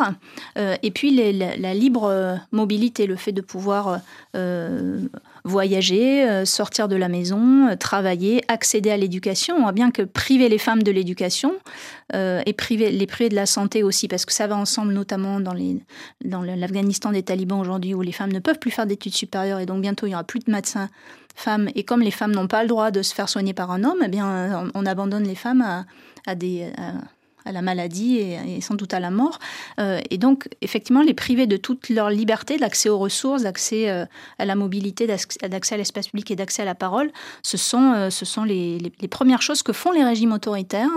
Euh, 0.58 0.76
et 0.82 0.90
puis 0.90 1.10
la, 1.32 1.74
libre 1.86 2.38
mobilité, 2.50 3.06
le 3.06 3.16
fait 3.16 3.32
de 3.32 3.40
pouvoir 3.40 4.00
euh, 4.34 5.00
voyager, 5.44 6.44
sortir 6.44 6.88
de 6.88 6.96
la 6.96 7.08
maison, 7.08 7.76
travailler, 7.78 8.42
accéder 8.48 8.90
à 8.90 8.96
l'éducation. 8.96 9.54
On 9.56 9.62
voit 9.62 9.72
bien 9.72 9.92
que 9.92 10.02
priver 10.02 10.48
les 10.48 10.58
femmes 10.58 10.82
de 10.82 10.90
l'éducation 10.90 11.54
et 12.12 12.52
priver, 12.56 12.90
les 12.90 13.06
priver 13.06 13.28
de 13.28 13.36
la 13.36 13.46
santé 13.46 13.84
aussi, 13.84 14.08
parce 14.08 14.24
que 14.24 14.32
ça 14.32 14.46
va 14.48 14.56
ensemble, 14.56 14.92
notamment 14.92 15.38
dans, 15.40 15.54
l'Afghanistan 16.24 17.12
des 17.12 17.22
talibans 17.22 17.60
aujourd'hui, 17.60 17.94
où 17.94 18.02
les 18.02 18.12
femmes 18.12 18.32
ne 18.32 18.40
peuvent 18.40 18.58
plus 18.58 18.72
faire 18.72 18.86
d'études 18.86 19.14
supérieures 19.14 19.60
et 19.60 19.66
donc 19.66 19.80
bientôt 19.80 20.06
il 20.06 20.10
n'y 20.10 20.14
aura 20.14 20.24
plus 20.24 20.40
de 20.40 20.50
médecins 20.50 20.88
femmes. 21.36 21.68
Et 21.74 21.84
comme 21.84 22.00
les 22.00 22.10
femmes 22.10 22.32
n'ont 22.32 22.48
pas 22.48 22.62
le 22.62 22.68
droit 22.68 22.90
de 22.90 23.02
se 23.02 23.14
faire 23.14 23.28
soigner 23.28 23.54
par 23.54 23.70
un 23.70 23.84
homme, 23.84 24.00
eh 24.04 24.08
bien, 24.08 24.70
on, 24.74 24.86
abandonne 24.86 25.24
les 25.24 25.34
femmes 25.34 25.84
à, 26.26 26.34
des, 26.34 26.72
la 27.52 27.62
maladie 27.62 28.18
et, 28.18 28.60
sans 28.60 28.74
doute 28.74 28.94
à 28.94 29.00
la 29.00 29.10
mort. 29.10 29.38
Euh, 29.78 30.00
et 30.10 30.18
donc, 30.18 30.48
effectivement, 30.62 31.02
les 31.02 31.14
priver 31.14 31.46
de 31.46 31.56
toute 31.56 31.88
leur 31.88 32.10
liberté, 32.10 32.58
d'accès 32.58 32.88
aux 32.88 32.98
ressources, 32.98 33.42
d'accès 33.42 33.90
euh, 33.90 34.04
à 34.38 34.44
la 34.44 34.54
mobilité, 34.54 35.06
d'accès 35.06 35.74
à 35.74 35.78
l'espace 35.78 36.08
public 36.08 36.30
et 36.30 36.36
d'accès 36.36 36.62
à 36.62 36.64
la 36.64 36.74
parole, 36.74 37.10
ce 37.42 37.56
sont, 37.56 37.92
euh, 37.94 38.08
les, 38.44 39.08
premières 39.08 39.42
choses 39.42 39.62
que 39.62 39.72
font 39.72 39.92
les 39.92 40.04
régimes 40.04 40.32
autoritaires 40.32 40.90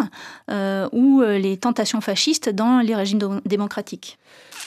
ou 0.92 1.22
les 1.22 1.58
tentations 1.58 2.02
fascistes 2.02 2.50
dans 2.50 2.80
les 2.80 2.96
régimes 2.96 3.40
démocratiques. 3.46 4.18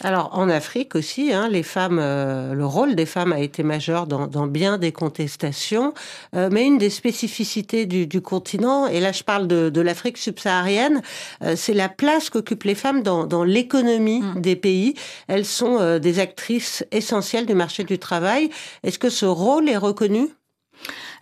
Alors 0.01 0.31
en 0.33 0.49
Afrique 0.49 0.95
aussi, 0.95 1.33
hein, 1.33 1.49
les 1.49 1.63
femmes, 1.63 1.99
euh, 2.01 2.55
le 2.55 2.65
rôle 2.65 2.95
des 2.95 3.07
femmes 3.07 3.33
a 3.33 3.41
été 3.41 3.63
majeur 3.63 4.07
dans, 4.07 4.47
bien 4.47 4.79
des 4.79 4.93
contestations, 4.93 5.93
euh, 6.35 6.49
mais 6.51 6.67
une 6.67 6.79
des 6.79 6.91
spécificités 6.91 7.87
du, 7.87 8.21
continent, 8.21 8.87
et 8.87 9.01
là 9.01 9.13
je 9.13 9.23
parle 9.23 9.47
de, 9.47 9.81
l'Afrique 9.81 10.19
subsaharienne, 10.19 11.03
euh, 11.43 11.55
c'est 11.57 11.75
la 11.75 11.89
place 11.89 12.31
qu'occupent 12.31 12.65
les 12.65 12.75
femmes 12.75 13.03
dans, 13.03 13.45
l'économie 13.45 14.21
mm. 14.21 14.41
des 14.41 14.57
pays. 14.57 14.95
Elles 15.27 15.45
sont 15.45 15.99
des 15.99 16.19
actrices 16.21 16.85
essentielles 16.91 17.47
du 17.47 17.55
marché 17.55 17.85
du 17.85 17.99
travail. 17.99 18.51
Est-ce 18.83 18.99
que 18.99 19.11
ce 19.11 19.27
rôle 19.27 19.69
est 19.69 19.77
reconnu? 19.77 20.29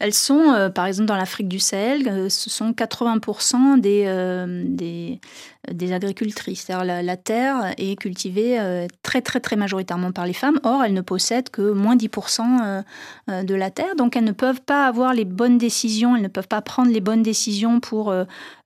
Elles 0.00 0.14
sont, 0.14 0.70
par 0.74 0.86
exemple, 0.86 1.06
dans 1.06 1.16
l'Afrique 1.16 1.48
du 1.48 1.58
Sahel, 1.58 2.30
ce 2.30 2.50
sont 2.50 2.72
80% 2.72 3.80
des, 3.80 4.06
des, 4.66 5.20
des 5.70 5.92
agricultrices. 5.92 6.62
cest 6.62 6.78
la, 6.84 7.02
la, 7.02 7.16
terre 7.16 7.74
est 7.76 7.96
cultivée 7.96 8.58
euh, 8.58 8.86
très 9.02 9.20
très 9.20 9.40
très 9.40 9.56
majoritairement 9.56 10.10
par 10.10 10.26
les 10.26 10.32
femmes. 10.32 10.58
Or, 10.62 10.82
elles 10.84 10.94
ne 10.94 11.02
possèdent 11.02 11.50
que 11.50 11.72
moins 11.72 11.96
10% 11.96 12.40
euh, 12.40 12.82
euh, 13.28 13.42
de 13.42 13.54
la 13.54 13.70
terre, 13.70 13.94
donc 13.96 14.16
elles 14.16 14.24
ne 14.24 14.32
peuvent 14.32 14.62
pas 14.62 14.86
avoir 14.86 15.12
les 15.12 15.24
bonnes 15.24 15.58
décisions, 15.58 16.16
elles 16.16 16.22
ne 16.22 16.28
peuvent 16.28 16.48
pas 16.48 16.62
prendre 16.62 16.90
les 16.90 17.00
bonnes 17.00 17.22
décisions 17.22 17.80
pour 17.80 18.12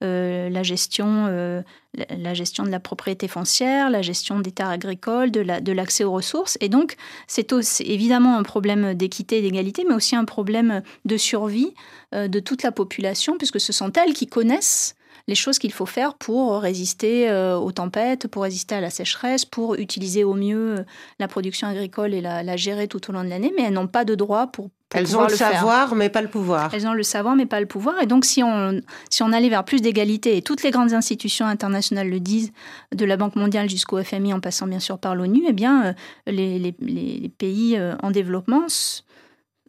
la 0.00 0.62
gestion 0.62 1.62
la 2.10 2.34
gestion 2.34 2.64
de 2.64 2.70
la 2.70 2.80
propriété 2.80 3.28
foncière, 3.28 3.90
la 3.90 4.02
gestion 4.02 4.40
des 4.40 4.50
terres 4.50 4.68
agricoles, 4.68 5.30
de 5.30 5.72
l'accès 5.72 6.04
aux 6.04 6.12
ressources. 6.12 6.58
Et 6.60 6.68
donc, 6.68 6.96
c'est 7.26 7.52
évidemment 7.80 8.36
un 8.36 8.42
problème 8.42 8.94
d'équité 8.94 9.38
et 9.38 9.42
d'égalité, 9.42 9.84
mais 9.88 9.94
aussi 9.94 10.16
un 10.16 10.24
problème 10.24 10.82
de 11.04 11.16
survie 11.24 11.74
de 12.12 12.38
toute 12.40 12.62
la 12.62 12.70
population, 12.70 13.36
puisque 13.38 13.60
ce 13.60 13.72
sont 13.72 13.90
elles 13.92 14.14
qui 14.14 14.26
connaissent 14.26 14.94
les 15.26 15.34
choses 15.34 15.58
qu'il 15.58 15.72
faut 15.72 15.86
faire 15.86 16.14
pour 16.14 16.60
résister 16.60 17.30
euh, 17.30 17.56
aux 17.56 17.72
tempêtes, 17.72 18.28
pour 18.28 18.42
résister 18.42 18.74
à 18.74 18.80
la 18.80 18.90
sécheresse, 18.90 19.44
pour 19.44 19.74
utiliser 19.76 20.22
au 20.24 20.34
mieux 20.34 20.78
euh, 20.78 20.84
la 21.18 21.28
production 21.28 21.66
agricole 21.68 22.12
et 22.12 22.20
la, 22.20 22.56
gérer 22.56 22.88
tout 22.88 23.10
au 23.10 23.12
long 23.12 23.24
de 23.24 23.28
l'année, 23.28 23.52
mais 23.56 23.64
elles 23.64 23.72
n'ont 23.72 23.86
pas 23.86 24.04
de 24.04 24.14
droit 24.14 24.48
pour 24.48 24.68
elles 24.96 25.16
ont 25.16 25.24
le, 25.24 25.30
savoir, 25.30 25.96
mais 25.96 26.08
pas 26.08 26.22
le 26.22 26.28
pouvoir. 26.28 26.72
Elles 26.72 26.86
ont 26.86 26.92
le 26.92 27.02
savoir, 27.02 27.34
mais 27.34 27.46
pas 27.46 27.58
le 27.58 27.66
pouvoir. 27.66 28.00
Et 28.00 28.06
donc, 28.06 28.24
si 28.24 28.44
on, 28.44 28.80
si 29.10 29.24
on 29.24 29.32
allait 29.32 29.48
vers 29.48 29.64
plus 29.64 29.82
d'égalité, 29.82 30.36
et 30.36 30.42
toutes 30.42 30.62
les 30.62 30.70
grandes 30.70 30.92
institutions 30.92 31.46
internationales 31.46 32.08
le 32.08 32.20
disent, 32.20 32.52
de 32.94 33.04
la 33.04 33.16
Banque 33.16 33.34
mondiale 33.34 33.68
jusqu'au 33.68 34.00
FMI, 34.00 34.32
en 34.34 34.38
passant 34.38 34.68
bien 34.68 34.78
sûr 34.78 35.00
par 35.00 35.16
l'ONU, 35.16 35.42
eh 35.48 35.52
bien, 35.52 35.86
euh, 35.86 35.92
les, 36.28 36.60
les, 36.60 36.76
les, 36.78 37.28
pays 37.28 37.76
en 38.04 38.12
développement 38.12 38.66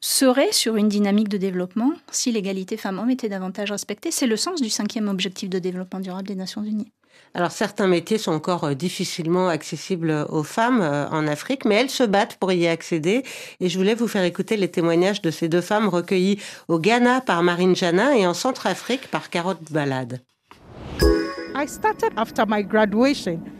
serait 0.05 0.51
sur 0.51 0.75
une 0.75 0.87
dynamique 0.87 1.29
de 1.29 1.37
développement 1.37 1.91
si 2.11 2.31
l'égalité 2.31 2.77
femmes-hommes 2.77 3.09
était 3.09 3.27
davantage 3.27 3.71
respectée. 3.71 4.11
C'est 4.11 4.27
le 4.27 4.37
sens 4.37 4.61
du 4.61 4.69
cinquième 4.69 5.07
objectif 5.07 5.49
de 5.49 5.57
développement 5.57 5.99
durable 5.99 6.27
des 6.27 6.35
Nations 6.35 6.63
Unies. 6.63 6.91
Alors 7.33 7.51
certains 7.51 7.87
métiers 7.87 8.19
sont 8.19 8.33
encore 8.33 8.65
euh, 8.65 8.73
difficilement 8.75 9.49
accessibles 9.49 10.27
aux 10.29 10.43
femmes 10.43 10.81
euh, 10.81 11.09
en 11.09 11.25
Afrique, 11.27 11.65
mais 11.65 11.75
elles 11.75 11.89
se 11.89 12.03
battent 12.03 12.35
pour 12.35 12.51
y 12.51 12.67
accéder. 12.67 13.23
Et 13.59 13.67
je 13.67 13.77
voulais 13.79 13.95
vous 13.95 14.07
faire 14.07 14.23
écouter 14.23 14.57
les 14.57 14.69
témoignages 14.69 15.23
de 15.23 15.31
ces 15.31 15.49
deux 15.49 15.61
femmes 15.61 15.87
recueillies 15.87 16.39
au 16.67 16.77
Ghana 16.77 17.21
par 17.21 17.41
Marine 17.41 17.75
Jana 17.75 18.15
et 18.15 18.27
en 18.27 18.35
Centrafrique 18.35 19.09
par 19.09 19.31
Carotte 19.31 19.71
Balade. 19.71 20.21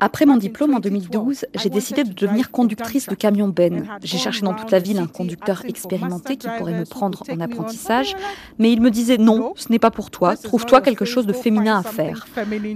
Après 0.01 0.25
mon 0.25 0.35
diplôme 0.35 0.73
en 0.73 0.79
2012, 0.79 1.45
j'ai 1.55 1.69
décidé 1.69 2.03
de 2.03 2.11
devenir 2.11 2.51
conductrice 2.51 3.07
de 3.07 3.15
camion 3.15 3.47
Ben. 3.47 3.87
J'ai 4.03 4.17
cherché 4.17 4.41
dans 4.41 4.53
toute 4.53 4.71
la 4.71 4.79
ville 4.79 4.97
un 4.99 5.07
conducteur 5.07 5.63
expérimenté 5.65 6.35
qui 6.35 6.47
pourrait 6.57 6.77
me 6.77 6.83
prendre 6.83 7.23
en 7.29 7.39
apprentissage, 7.39 8.15
mais 8.59 8.73
il 8.73 8.81
me 8.81 8.91
disait 8.91 9.17
non, 9.17 9.53
ce 9.55 9.71
n'est 9.71 9.79
pas 9.79 9.91
pour 9.91 10.11
toi, 10.11 10.35
trouve-toi 10.35 10.81
quelque 10.81 11.05
chose 11.05 11.25
de 11.25 11.31
féminin 11.31 11.79
à 11.79 11.83
faire. 11.83 12.27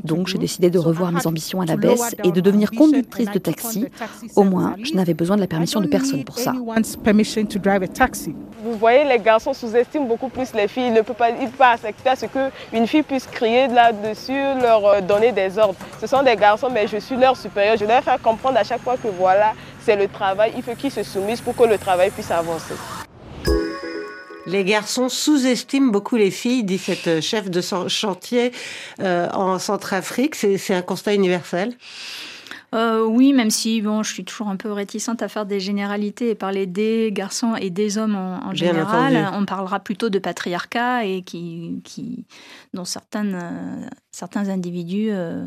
Donc 0.05 0.27
j'ai 0.27 0.37
décidé 0.37 0.69
de 0.69 0.79
revoir 0.79 1.11
mes 1.11 1.27
ambitions 1.27 1.59
à 1.59 1.65
la 1.65 1.75
baisse 1.75 2.15
et 2.23 2.31
de 2.31 2.39
devenir 2.39 2.71
conductrice 2.71 3.31
de 3.31 3.39
taxi. 3.39 3.87
Au 4.37 4.43
moins, 4.43 4.75
je 4.81 4.93
n'avais 4.93 5.13
besoin 5.13 5.35
de 5.35 5.41
la 5.41 5.47
permission 5.47 5.81
de 5.81 5.87
personne 5.87 6.23
pour 6.23 6.39
ça. 6.39 6.53
Vous 8.63 8.77
voyez, 8.77 9.05
les 9.05 9.19
garçons 9.19 9.53
sous-estiment 9.53 10.05
beaucoup 10.05 10.29
plus 10.29 10.53
les 10.53 10.67
filles. 10.67 10.87
Ils 10.87 10.93
ne 10.93 11.01
peuvent 11.01 11.15
pas, 11.15 11.31
pas 11.57 11.71
accepter 11.71 12.09
à 12.09 12.15
ce 12.15 12.25
qu'une 12.25 12.87
fille 12.87 13.03
puisse 13.03 13.25
crier 13.25 13.67
là-dessus, 13.67 14.61
leur 14.61 15.01
donner 15.09 15.31
des 15.31 15.57
ordres. 15.57 15.75
Ce 15.99 16.07
sont 16.07 16.23
des 16.23 16.35
garçons, 16.35 16.69
mais 16.71 16.87
je 16.87 16.97
suis 16.97 17.17
leur 17.17 17.35
supérieur. 17.35 17.75
Je 17.77 17.85
dois 17.85 18.01
faire 18.01 18.21
comprendre 18.21 18.57
à 18.57 18.63
chaque 18.63 18.81
fois 18.81 18.95
que 18.95 19.07
voilà, 19.07 19.53
c'est 19.83 19.95
le 19.95 20.07
travail. 20.07 20.53
Il 20.55 20.63
faut 20.63 20.75
qu'ils 20.75 20.91
se 20.91 21.03
soumisent 21.03 21.41
pour 21.41 21.55
que 21.55 21.63
le 21.63 21.77
travail 21.77 22.11
puisse 22.11 22.31
avancer. 22.31 22.75
Les 24.45 24.63
garçons 24.63 25.09
sous-estiment 25.09 25.91
beaucoup 25.91 26.15
les 26.15 26.31
filles, 26.31 26.63
dit 26.63 26.79
cette 26.79 27.21
chef 27.21 27.49
de 27.49 27.61
chantier 27.87 28.51
euh, 28.99 29.27
en 29.33 29.59
Centrafrique. 29.59 30.35
C'est 30.35 30.73
un 30.73 30.81
constat 30.81 31.13
universel? 31.13 31.75
Euh, 32.75 33.03
oui, 33.03 33.33
même 33.33 33.49
si 33.49 33.81
bon, 33.81 34.03
je 34.03 34.13
suis 34.13 34.23
toujours 34.23 34.47
un 34.47 34.55
peu 34.55 34.71
réticente 34.71 35.21
à 35.21 35.27
faire 35.27 35.45
des 35.45 35.59
généralités 35.59 36.29
et 36.29 36.35
parler 36.35 36.67
des 36.67 37.11
garçons 37.11 37.55
et 37.55 37.69
des 37.69 37.97
hommes 37.97 38.15
en, 38.15 38.53
général. 38.53 39.31
On 39.33 39.45
parlera 39.45 39.79
plutôt 39.79 40.09
de 40.09 40.19
patriarcat 40.19 41.05
et 41.05 41.23
qui, 41.23 41.81
qui 41.83 42.25
dont 42.73 42.85
certaines, 42.85 43.35
euh, 43.35 43.87
certains 44.11 44.49
individus, 44.49 45.09
euh, 45.11 45.45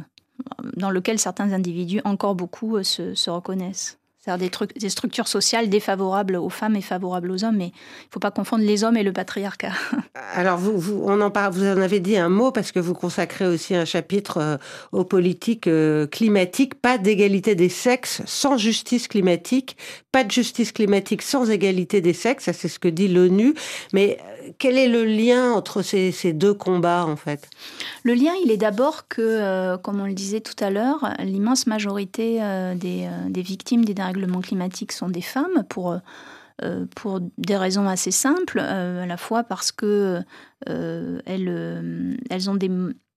dans 0.76 0.90
lequel 0.90 1.18
certains 1.18 1.52
individus 1.52 2.00
encore 2.04 2.34
beaucoup 2.34 2.82
se, 2.82 3.14
se 3.14 3.30
reconnaissent 3.30 3.98
c'est-à-dire 4.24 4.50
des, 4.50 4.78
des, 4.78 4.88
structures 4.88 5.26
sociales 5.26 5.68
défavorables 5.68 6.36
aux 6.36 6.48
femmes 6.48 6.76
et 6.76 6.80
favorables 6.80 7.30
aux 7.32 7.44
hommes, 7.44 7.56
mais 7.56 7.66
il 7.66 8.06
ne 8.06 8.12
faut 8.12 8.20
pas 8.20 8.30
confondre 8.30 8.64
les 8.64 8.84
hommes 8.84 8.96
et 8.96 9.02
le 9.02 9.12
patriarcat. 9.12 9.72
Alors, 10.34 10.58
vous, 10.58 11.02
on 11.04 11.20
en 11.20 11.30
parle, 11.30 11.54
vous 11.54 11.66
en 11.66 11.80
avez 11.80 11.98
dit 11.98 12.16
un 12.16 12.28
mot 12.28 12.52
parce 12.52 12.70
que 12.70 12.78
vous 12.78 12.94
consacrez 12.94 13.46
aussi 13.46 13.74
un 13.74 13.84
chapitre 13.84 14.38
euh, 14.38 14.56
aux 14.92 15.04
politiques 15.04 15.66
euh, 15.66 16.06
climatiques. 16.06 16.76
Pas 16.76 16.98
d'égalité 16.98 17.56
des 17.56 17.68
sexes 17.68 18.22
sans 18.26 18.56
justice 18.56 19.08
climatique, 19.08 19.76
pas 20.12 20.22
de 20.22 20.30
justice 20.30 20.70
climatique 20.70 21.22
sans 21.22 21.50
égalité 21.50 22.00
des 22.00 22.12
sexes, 22.12 22.44
ça 22.44 22.52
c'est 22.52 22.68
ce 22.68 22.78
que 22.78 22.88
dit 22.88 23.08
l'ONU. 23.08 23.54
Mais 23.92 24.18
quel 24.58 24.78
est 24.78 24.88
le 24.88 25.04
lien 25.04 25.52
entre 25.52 25.82
ces, 25.82 26.32
deux 26.32 26.54
combats, 26.54 27.04
en 27.06 27.16
fait? 27.16 27.49
Le 28.04 28.14
lien, 28.14 28.32
il 28.44 28.50
est 28.50 28.56
d'abord 28.56 29.08
que, 29.08 29.20
euh, 29.20 29.76
comme 29.78 30.00
on 30.00 30.06
le 30.06 30.14
disait 30.14 30.40
tout 30.40 30.62
à 30.62 30.70
l'heure, 30.70 31.14
l'immense 31.20 31.66
majorité 31.66 32.42
euh, 32.42 32.75
des, 32.75 33.06
euh, 33.06 33.28
des, 33.28 33.42
victimes 33.42 33.84
des 33.84 33.94
dérèglements 33.94 34.40
climatiques 34.40 34.92
sont 34.92 35.08
des 35.08 35.22
femmes 35.22 35.64
pour, 35.68 35.99
pour 36.94 37.20
des 37.38 37.56
raisons 37.56 37.88
assez 37.88 38.12
simples, 38.12 38.61
à 38.61 39.04
la 39.04 39.16
fois 39.16 39.42
parce 39.42 39.72
que 39.72 40.20
elles, 40.66 42.18
elles 42.30 42.50
ont 42.50 42.54
des 42.54 42.70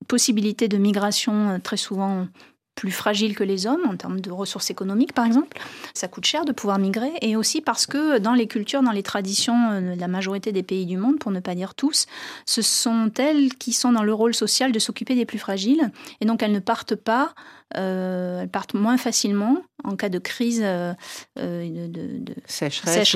possibilités 0.07 0.67
de 0.67 0.77
migration 0.77 1.59
très 1.63 1.77
souvent 1.77 2.27
plus 2.75 2.91
fragiles 2.91 3.35
que 3.35 3.43
les 3.43 3.67
hommes 3.67 3.85
en 3.87 3.95
termes 3.95 4.19
de 4.19 4.31
ressources 4.31 4.69
économiques, 4.69 5.13
par 5.13 5.25
exemple. 5.25 5.57
Ça 5.93 6.07
coûte 6.07 6.25
cher 6.25 6.45
de 6.45 6.51
pouvoir 6.51 6.77
migrer. 6.77 7.11
Et 7.21 7.35
aussi 7.35 7.61
parce 7.61 7.85
que 7.85 8.19
dans 8.19 8.33
les 8.33 8.47
cultures, 8.47 8.83
dans 8.83 8.91
les 8.91 9.03
traditions 9.03 9.71
euh, 9.71 9.95
de 9.95 9.99
la 9.99 10.07
majorité 10.07 10.51
des 10.51 10.63
pays 10.63 10.85
du 10.85 10.97
monde, 10.97 11.17
pour 11.17 11.31
ne 11.31 11.39
pas 11.39 11.55
dire 11.55 11.73
tous, 11.73 12.05
ce 12.45 12.61
sont 12.61 13.11
elles 13.17 13.55
qui 13.55 13.73
sont 13.73 13.93
dans 13.93 14.03
le 14.03 14.13
rôle 14.13 14.35
social 14.35 14.71
de 14.71 14.79
s'occuper 14.79 15.15
des 15.15 15.25
plus 15.25 15.39
fragiles. 15.39 15.91
Et 16.21 16.25
donc 16.25 16.43
elles 16.43 16.51
ne 16.51 16.59
partent 16.59 16.95
pas 16.95 17.33
euh, 17.75 18.41
elles 18.41 18.49
partent 18.49 18.75
moins 18.75 18.97
facilement 18.97 19.57
en 19.83 19.95
cas 19.95 20.09
de 20.09 20.19
crise 20.19 20.61
euh, 20.63 20.93
de, 21.35 21.87
de, 21.87 22.35
sécheresse, 22.45 23.13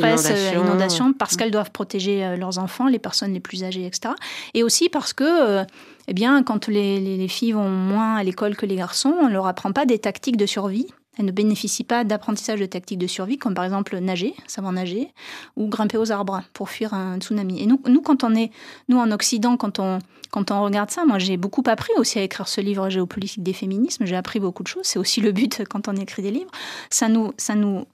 inondation. 0.53 1.13
parce 1.13 1.35
qu'elles 1.35 1.51
doivent 1.51 1.71
protéger 1.71 2.35
leurs 2.35 2.57
enfants, 2.57 2.87
les 2.87 2.99
personnes 2.99 3.33
les 3.33 3.39
plus 3.39 3.63
âgées, 3.63 3.85
etc. 3.85 4.13
Et 4.53 4.63
aussi 4.63 4.89
parce 4.89 5.13
que 5.13 5.63
eh 6.07 6.13
bien, 6.13 6.41
quand 6.43 6.67
les, 6.67 7.27
filles 7.27 7.51
vont 7.51 7.69
moins 7.69 8.15
à 8.15 8.23
l'école 8.23 8.55
que 8.55 8.65
les 8.65 8.75
garçons, 8.75 9.15
on 9.21 9.27
ne 9.27 9.33
leur 9.33 9.47
apprend 9.47 9.71
pas 9.71 9.85
des 9.85 9.99
tactiques 9.99 10.37
de 10.37 10.45
survie. 10.45 10.87
Elles 11.19 11.25
ne 11.25 11.31
bénéficient 11.31 11.83
pas 11.83 12.05
d'apprentissage 12.05 12.59
de 12.59 12.65
tactiques 12.65 12.97
de 12.97 13.07
survie, 13.07 13.37
comme 13.37 13.53
par 13.53 13.65
exemple 13.65 13.97
nager, 13.99 14.33
savoir 14.47 14.71
nager, 14.71 15.13
ou 15.57 15.67
grimper 15.67 15.97
aux 15.97 16.11
arbres 16.11 16.41
pour 16.53 16.69
fuir 16.69 16.93
un 16.93 17.19
tsunami. 17.19 17.61
Et 17.61 17.65
nous, 17.65 17.81
nous 17.87 18.01
quand 18.01 18.23
on 18.23 18.33
est, 18.33 18.51
nous 18.87 18.97
en 18.97 19.11
Occident, 19.11 19.57
quand 19.57 19.79
on, 19.79 19.99
quand 20.31 20.49
on 20.51 20.63
regarde 20.63 20.89
ça, 20.91 21.05
moi 21.05 21.19
j'ai 21.19 21.35
beaucoup 21.35 21.63
appris 21.67 21.91
aussi 21.97 22.19
à 22.19 22.23
écrire 22.23 22.47
ce 22.47 22.61
livre 22.61 22.89
Géopolitique 22.89 23.43
des 23.43 23.53
féminismes. 23.53 24.05
J'ai 24.05 24.15
appris 24.15 24.39
beaucoup 24.39 24.63
de 24.63 24.69
choses. 24.69 24.85
C'est 24.85 24.99
aussi 24.99 25.19
le 25.19 25.33
but 25.33 25.63
quand 25.69 25.87
on 25.89 25.95
écrit 25.97 26.21
des 26.21 26.31
livres. 26.31 26.51
Ça 26.89 27.09
nous, 27.09 27.33
ça 27.37 27.55
nous 27.55 27.85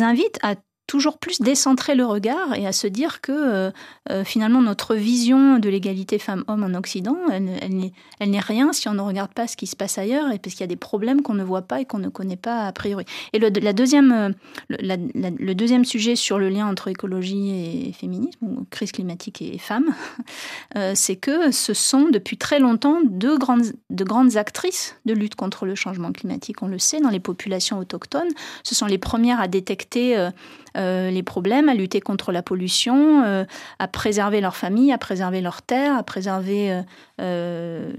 invite 0.00 0.38
à 0.42 0.56
toujours 0.86 1.18
plus 1.18 1.40
décentrer 1.40 1.94
le 1.94 2.04
regard 2.04 2.54
et 2.54 2.66
à 2.66 2.72
se 2.72 2.86
dire 2.86 3.20
que 3.22 3.32
euh, 3.32 3.70
euh, 4.10 4.22
finalement 4.22 4.60
notre 4.60 4.94
vision 4.94 5.58
de 5.58 5.68
l'égalité 5.70 6.18
femmes-hommes 6.18 6.62
en 6.62 6.74
Occident, 6.74 7.16
elle, 7.30 8.30
n'est 8.30 8.40
rien 8.40 8.72
si 8.72 8.88
on 8.88 8.94
ne 8.94 9.00
regarde 9.00 9.32
pas 9.32 9.46
ce 9.46 9.56
qui 9.56 9.66
se 9.66 9.76
passe 9.76 9.96
ailleurs 9.96 10.30
et 10.30 10.38
parce 10.38 10.54
qu'il 10.54 10.60
y 10.60 10.64
a 10.64 10.68
des 10.68 10.76
problèmes 10.76 11.22
qu'on 11.22 11.34
ne 11.34 11.42
voit 11.42 11.62
pas 11.62 11.80
et 11.80 11.84
qu'on 11.86 11.98
ne 11.98 12.10
connaît 12.10 12.36
pas 12.36 12.66
a 12.66 12.72
priori. 12.72 13.06
Et 13.32 13.38
le, 13.38 13.48
la 13.48 13.72
deuxième, 13.72 14.12
euh, 14.12 14.28
le, 14.68 15.52
deuxième 15.54 15.86
sujet 15.86 16.16
sur 16.16 16.38
le 16.38 16.50
lien 16.50 16.66
entre 16.66 16.88
écologie 16.88 17.88
et 17.88 17.92
féminisme, 17.92 18.38
ou 18.42 18.66
crise 18.70 18.92
climatique 18.92 19.40
et 19.40 19.58
femmes, 19.58 19.94
c'est 20.94 21.16
que 21.16 21.50
ce 21.50 21.72
sont 21.72 22.08
depuis 22.10 22.36
très 22.36 22.58
longtemps 22.58 23.00
deux 23.04 23.38
grandes, 23.38 23.72
de 23.90 24.04
grandes 24.04 24.36
actrices 24.36 24.96
de 25.06 25.14
lutte 25.14 25.34
contre 25.34 25.64
le 25.64 25.74
changement 25.74 26.12
climatique. 26.12 26.62
On 26.62 26.68
le 26.68 26.78
sait, 26.78 27.00
dans 27.00 27.10
les 27.10 27.20
populations 27.20 27.78
autochtones, 27.78 28.30
ce 28.62 28.74
sont 28.74 28.86
les 28.86 28.98
premières 28.98 29.40
à 29.40 29.48
détecter 29.48 30.30
les 30.74 31.22
problèmes, 31.22 31.68
à 31.68 31.74
lutter 31.74 32.00
contre 32.00 32.32
la 32.32 32.42
pollution, 32.42 33.22
euh, 33.24 33.44
à 33.78 33.88
préserver 33.88 34.40
leur 34.40 34.56
famille, 34.56 34.92
à 34.92 34.98
préserver 34.98 35.40
leurs 35.40 35.62
terres, 35.62 35.96
à 35.96 36.02
préserver 36.02 36.82
euh, 37.20 37.92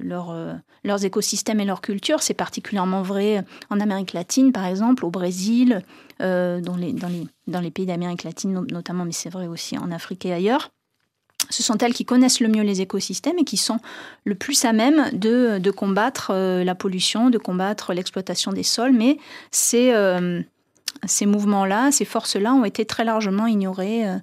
leurs 0.83 1.05
écosystèmes 1.05 1.59
et 1.59 1.65
leur 1.65 1.81
culture. 1.81 2.21
C'est 2.21 2.33
particulièrement 2.33 3.01
vrai 3.01 3.43
en 3.69 3.79
Amérique 3.79 4.13
latine, 4.13 4.51
par 4.51 4.65
exemple, 4.65 5.05
au 5.05 5.09
Brésil, 5.09 5.81
dans 6.19 6.77
les, 6.77 7.71
pays 7.71 7.85
d'Amérique 7.85 8.23
latine 8.23 8.65
notamment, 8.71 9.05
mais 9.05 9.11
c'est 9.11 9.29
vrai 9.29 9.47
aussi 9.47 9.77
en 9.77 9.91
Afrique 9.91 10.25
et 10.25 10.33
ailleurs. 10.33 10.69
Ce 11.49 11.61
sont 11.61 11.77
elles 11.77 11.93
qui 11.93 12.05
connaissent 12.05 12.39
le 12.39 12.47
mieux 12.47 12.63
les 12.63 12.81
écosystèmes 12.81 13.37
et 13.37 13.43
qui 13.43 13.57
sont 13.57 13.79
le 14.23 14.33
plus 14.33 14.65
à 14.65 14.73
même 14.73 15.09
de 15.11 15.71
combattre 15.71 16.33
la 16.33 16.75
pollution, 16.75 17.29
de 17.29 17.37
combattre 17.37 17.93
l'exploitation 17.93 18.51
des 18.51 18.63
sols. 18.63 18.93
Mais 18.93 19.17
c'est 19.51 19.93
ces 21.05 21.25
mouvements-là, 21.25 21.91
ces 21.91 22.05
forces-là 22.05 22.53
ont 22.53 22.65
été 22.65 22.85
très 22.85 23.03
largement 23.03 23.47
ignorées 23.47 24.07
euh, 24.07 24.17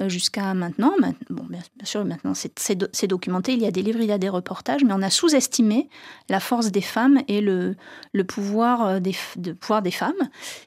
euh, 0.00 0.08
jusqu'à 0.08 0.54
maintenant. 0.54 0.92
Bon, 1.28 1.44
bien, 1.44 1.60
sûr, 1.84 2.04
maintenant 2.04 2.32
c'est 2.34 3.06
documenté, 3.06 3.52
il 3.52 3.60
y 3.60 3.66
a 3.66 3.70
des 3.70 3.82
livres, 3.82 4.00
il 4.00 4.06
y 4.06 4.12
a 4.12 4.18
des 4.18 4.28
reportages, 4.28 4.84
mais 4.84 4.92
on 4.92 5.02
a 5.02 5.10
sous-estimé 5.10 5.88
la 6.28 6.40
force 6.40 6.70
des 6.70 6.80
femmes 6.80 7.20
et 7.28 7.40
le, 7.40 7.76
euh, 8.16 8.24
pouvoir 8.24 9.00
des 9.00 9.12
femmes 9.12 10.12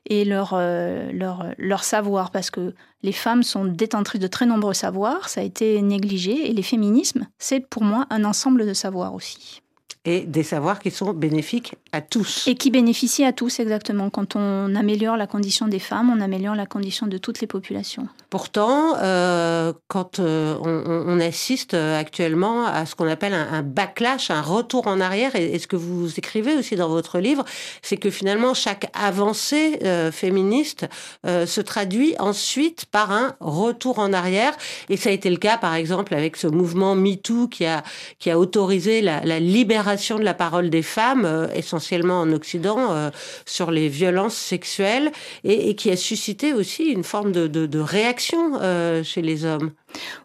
et 0.06 0.26
leur, 0.26 0.56
leur, 0.56 1.54
leur 1.58 1.84
savoir, 1.84 2.32
parce 2.32 2.52
que 2.52 2.76
les 3.02 3.12
femmes 3.12 3.44
sont 3.44 3.66
détentrices 3.66 4.22
de 4.22 4.28
très 4.28 4.46
nombreux 4.46 4.74
savoirs, 4.74 5.30
ça 5.30 5.42
a 5.42 5.44
été 5.44 5.82
négligé, 5.82 6.50
et 6.50 6.54
les 6.54 6.64
féminismes, 6.64 7.28
c'est 7.40 7.68
pour 7.68 7.84
moi 7.84 8.06
un 8.10 8.26
ensemble 8.26 8.66
de 8.68 8.74
savoirs 8.74 9.14
aussi 9.14 9.62
et 10.06 10.22
des 10.22 10.44
savoirs 10.44 10.80
qui 10.80 10.92
sont 10.92 11.14
bénéfiques 11.14 11.76
à 11.92 12.02
tous. 12.02 12.48
Et 12.48 12.56
qui 12.56 12.70
bénéficient 12.70 13.26
à 13.26 13.34
tous, 13.34 13.60
exactement. 13.60 14.10
Quand 14.10 14.36
on 14.36 14.76
améliore 14.76 15.18
la 15.18 15.26
condition 15.26 15.68
des 15.68 15.80
femmes, 15.80 16.14
on 16.16 16.22
améliore 16.22 16.56
la 16.56 16.68
condition 16.68 17.08
de 17.08 17.18
toutes 17.18 17.42
les 17.42 17.48
populations. 17.48 18.08
Pourtant, 18.30 18.96
euh, 19.02 19.74
quand 19.88 20.20
euh, 20.20 20.58
on, 20.62 21.20
assiste 21.20 21.74
euh, 21.74 22.00
actuellement 22.00 22.66
à 22.66 22.86
ce 22.86 22.94
qu'on 22.94 23.08
appelle 23.08 23.34
un, 23.34 23.64
backlash, 23.64 24.30
un 24.30 24.42
retour 24.42 24.88
en 24.88 25.00
arrière, 25.00 25.36
et, 25.36 25.58
ce 25.58 25.68
que 25.68 25.76
vous 25.76 26.14
écrivez 26.18 26.56
aussi 26.56 26.76
dans 26.76 26.90
votre 26.90 27.20
livre, 27.20 27.44
c'est 27.82 27.98
que 27.98 28.12
finalement, 28.12 28.54
chaque 28.54 28.92
avancée 28.94 29.80
féministe 30.12 30.86
se 31.24 31.62
traduit 31.62 32.16
ensuite 32.20 32.86
par 32.86 33.12
un 33.12 33.36
retour 33.40 34.00
en 34.00 34.14
arrière. 34.14 34.54
Et 34.90 34.98
ça 34.98 35.10
a 35.10 35.14
été 35.14 35.30
le 35.30 35.38
cas, 35.38 35.58
par 35.58 35.74
exemple, 35.74 36.14
avec 36.14 36.36
ce 36.36 36.48
mouvement 36.48 36.96
MeToo 36.96 37.48
qui 37.48 37.66
a, 37.66 37.84
qui 38.20 38.30
a 38.30 38.38
autorisé 38.38 39.02
la, 39.02 39.22
la 39.22 39.40
libération 39.40 39.95
de 39.96 40.24
la 40.24 40.34
parole 40.34 40.70
des 40.70 40.82
femmes, 40.82 41.50
essentiellement 41.54 42.22
en 42.22 42.32
Occident, 42.32 43.12
sur 43.46 43.72
les 43.72 43.88
violences 43.88 44.36
sexuelles, 44.36 45.12
et, 45.44 45.76
qui 45.76 45.92
a 45.92 45.98
suscité 45.98 46.54
aussi 46.54 46.86
une 46.86 47.04
forme 47.04 47.32
de, 47.32 47.80
réaction 47.80 48.60
chez 49.04 49.22
les 49.22 49.46
hommes. 49.46 49.72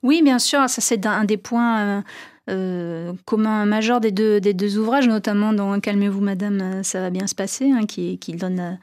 Oui, 0.03 0.23
bien 0.23 0.39
sûr, 0.39 0.69
ça 0.69 0.81
c'est 0.81 1.07
un 1.07 1.25
des 1.25 1.37
points 1.37 2.03
euh, 2.49 3.13
commun 3.27 3.67
majeur 3.67 4.01
des 4.01 4.11
deux, 4.11 4.41
des 4.41 4.55
deux 4.55 4.79
ouvrages, 4.79 5.07
notamment 5.07 5.53
dans 5.53 5.79
Calmez-vous 5.79 6.23
Madame, 6.23 6.61
euh, 6.61 6.83
ça 6.83 7.01
va 7.01 7.11
bien 7.11 7.27
se 7.27 7.35
passer, 7.35 7.71
hein, 7.71 7.85
qui, 7.87 8.17
donne 8.35 8.79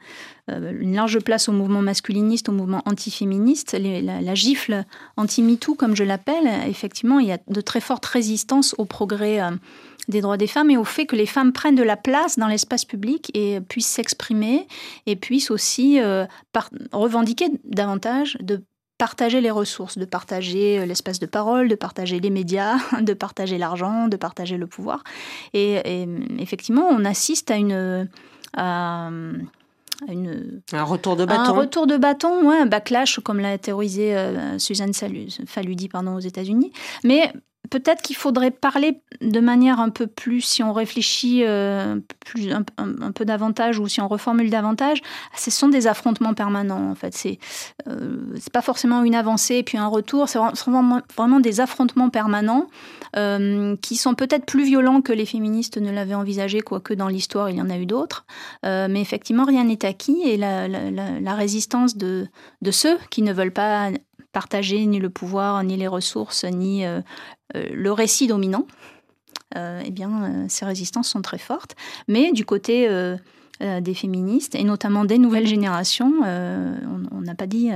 euh, 0.48 0.72
une 0.80 0.94
large 0.94 1.18
place 1.18 1.48
au 1.48 1.52
mouvement 1.52 1.82
masculiniste, 1.82 2.48
au 2.48 2.52
mouvement 2.52 2.82
antiféministe. 2.86 3.76
la, 3.78 4.20
la, 4.20 4.34
gifle 4.34 4.84
anti-MeToo, 5.16 5.74
comme 5.74 5.96
je 5.96 6.04
l'appelle, 6.04 6.48
effectivement, 6.68 7.18
il 7.18 7.26
y 7.26 7.32
a 7.32 7.38
de 7.48 7.60
très 7.60 7.80
fortes 7.80 8.06
résistances 8.06 8.74
au 8.78 8.84
progrès 8.84 9.40
des 10.06 10.20
droits 10.20 10.38
des 10.38 10.46
femmes 10.46 10.70
et 10.70 10.76
au 10.76 10.84
fait 10.84 11.04
que 11.04 11.16
les 11.16 11.26
femmes 11.26 11.52
prennent 11.52 11.74
de 11.74 11.82
la 11.82 11.96
place 11.96 12.38
dans 12.38 12.46
l'espace 12.46 12.84
public 12.84 13.30
et 13.34 13.60
puissent 13.60 13.88
s'exprimer 13.88 14.66
et 15.06 15.16
puissent 15.16 15.50
aussi 15.50 15.98
revendiquer 16.92 17.48
davantage 17.64 18.38
de 18.40 18.62
partager 18.98 19.40
les 19.40 19.50
ressources, 19.50 19.96
de 19.96 20.04
partager 20.04 20.80
euh, 20.80 20.86
l'espace 20.86 21.20
de 21.20 21.26
parole, 21.26 21.68
de 21.68 21.74
partager 21.74 22.20
les 22.20 22.30
médias, 22.30 22.76
de 23.00 23.14
partager 23.14 23.56
l'argent, 23.56 24.08
de 24.08 24.16
partager 24.16 24.56
le 24.56 24.66
pouvoir. 24.66 25.04
Et, 25.54 25.80
effectivement, 26.38 26.88
on 26.90 27.04
assiste 27.04 27.50
à 27.50 27.56
une... 27.56 28.08
une, 30.08 30.60
un 30.72 30.84
retour 30.84 31.16
de 31.16 31.24
bâton. 31.24 31.40
Un 31.40 31.52
retour 31.52 31.86
de 31.86 31.96
bâton, 31.96 32.48
ouais, 32.48 32.58
un 32.58 32.66
backlash, 32.66 33.20
comme 33.20 33.40
l'a 33.40 33.56
théorisé 33.58 34.16
euh, 34.16 34.58
Suzanne 34.58 34.92
Faludi 35.46 35.88
pardon, 35.88 36.16
aux 36.16 36.20
États-Unis. 36.20 36.72
Mais 37.04 37.32
peut-être 37.70 38.02
qu'il 38.02 38.16
faudrait 38.16 38.50
parler 38.50 39.00
de 39.20 39.40
manière 39.40 39.80
un 39.80 39.90
peu 39.90 40.06
plus, 40.06 40.40
si 40.40 40.62
on 40.62 40.72
réfléchit 40.72 41.42
euh, 41.44 41.96
plus, 42.20 42.52
un, 42.52 42.62
peu 43.12 43.24
davantage 43.24 43.78
ou 43.78 43.88
si 43.88 44.00
on 44.00 44.08
reformule 44.08 44.50
davantage, 44.50 45.00
ce 45.36 45.50
sont 45.50 45.68
des 45.68 45.86
affrontements 45.86 46.34
permanents 46.34 46.90
en 46.90 46.94
fait. 46.94 47.14
C'est 47.14 47.38
euh, 47.88 48.36
pas 48.52 48.62
forcément 48.62 49.02
une 49.02 49.14
avancée 49.14 49.56
et 49.56 49.62
puis 49.62 49.78
un 49.78 49.86
retour, 49.86 50.28
c'est 50.28 50.38
vraiment, 50.38 51.00
vraiment, 51.16 51.40
des 51.40 51.60
affrontements 51.60 52.10
permanents 52.10 52.68
euh, 53.16 53.76
qui 53.82 53.96
sont 53.96 54.14
peut-être 54.14 54.46
plus 54.46 54.64
violents 54.64 55.02
que 55.02 55.12
les 55.12 55.26
féministes 55.26 55.78
ne 55.78 55.90
l'avaient 55.90 56.14
envisagé, 56.14 56.60
quoique 56.60 56.94
dans 56.94 57.08
l'histoire 57.08 57.50
il 57.50 57.56
y 57.56 57.62
en 57.62 57.70
a 57.70 57.76
eu 57.76 57.86
d'autres. 57.86 58.24
mais 58.64 59.00
effectivement, 59.00 59.44
rien 59.44 59.64
n'est 59.64 59.84
acquis 59.84 60.20
et 60.24 60.36
la, 60.36 60.68
la, 60.68 60.90
la, 60.90 61.34
résistance 61.34 61.96
de, 61.96 62.26
de 62.62 62.70
ceux 62.70 62.98
qui 63.10 63.22
ne 63.22 63.32
veulent 63.32 63.52
pas 63.52 63.90
partager 64.32 64.84
ni 64.86 64.98
le 64.98 65.10
pouvoir, 65.10 65.62
ni 65.64 65.76
les 65.76 65.88
ressources, 65.88 66.44
ni 66.44 66.84
euh, 66.84 67.00
euh, 67.56 67.66
le 67.72 67.92
récit 67.92 68.26
dominant, 68.26 68.66
euh, 69.56 69.82
eh 69.84 69.90
bien, 69.90 70.46
ces 70.48 70.64
résistances 70.64 71.08
sont 71.08 71.22
très 71.22 71.38
fortes. 71.38 71.74
Mais 72.06 72.32
du 72.32 72.44
côté 72.44 72.88
des 73.60 73.94
féministes, 73.94 74.54
et 74.54 74.64
notamment 74.64 75.04
des 75.04 75.18
nouvelles 75.18 75.46
générations, 75.46 76.12
on 76.22 77.20
n'a 77.20 77.34
pas 77.34 77.46
dit 77.46 77.70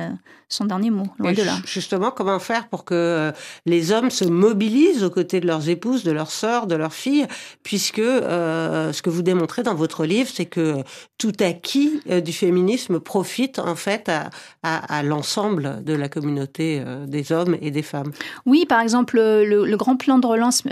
son 0.52 0.66
dernier 0.66 0.90
mot, 0.90 1.06
loin 1.18 1.32
de 1.32 1.42
là. 1.42 1.56
Justement, 1.64 2.10
comment 2.10 2.38
faire 2.38 2.68
pour 2.68 2.84
que 2.84 2.94
euh, 2.94 3.32
les 3.64 3.90
hommes 3.90 4.10
se 4.10 4.24
mobilisent 4.24 5.02
aux 5.02 5.10
côtés 5.10 5.40
de 5.40 5.46
leurs 5.46 5.68
épouses, 5.68 6.04
de 6.04 6.12
leurs 6.12 6.30
sœurs, 6.30 6.66
de 6.66 6.74
leurs 6.74 6.92
filles, 6.92 7.26
puisque 7.62 7.98
euh, 7.98 8.92
ce 8.92 9.00
que 9.00 9.08
vous 9.08 9.22
démontrez 9.22 9.62
dans 9.62 9.74
votre 9.74 10.04
livre, 10.04 10.28
c'est 10.32 10.44
que 10.44 10.82
tout 11.16 11.32
acquis 11.40 12.00
euh, 12.10 12.20
du 12.20 12.32
féminisme 12.32 13.00
profite 13.00 13.58
en 13.58 13.74
fait 13.74 14.10
à, 14.10 14.30
à, 14.62 15.02
l'ensemble 15.02 15.82
de 15.84 15.94
la 15.94 16.08
communauté 16.08 16.82
des 17.06 17.32
hommes 17.32 17.56
et 17.60 17.70
des 17.70 17.82
femmes. 17.82 18.12
Oui, 18.44 18.66
par 18.68 18.80
exemple, 18.80 19.16
le, 19.16 19.76
grand 19.76 19.96
plan 19.96 20.18
de 20.18 20.26
relance 20.26 20.64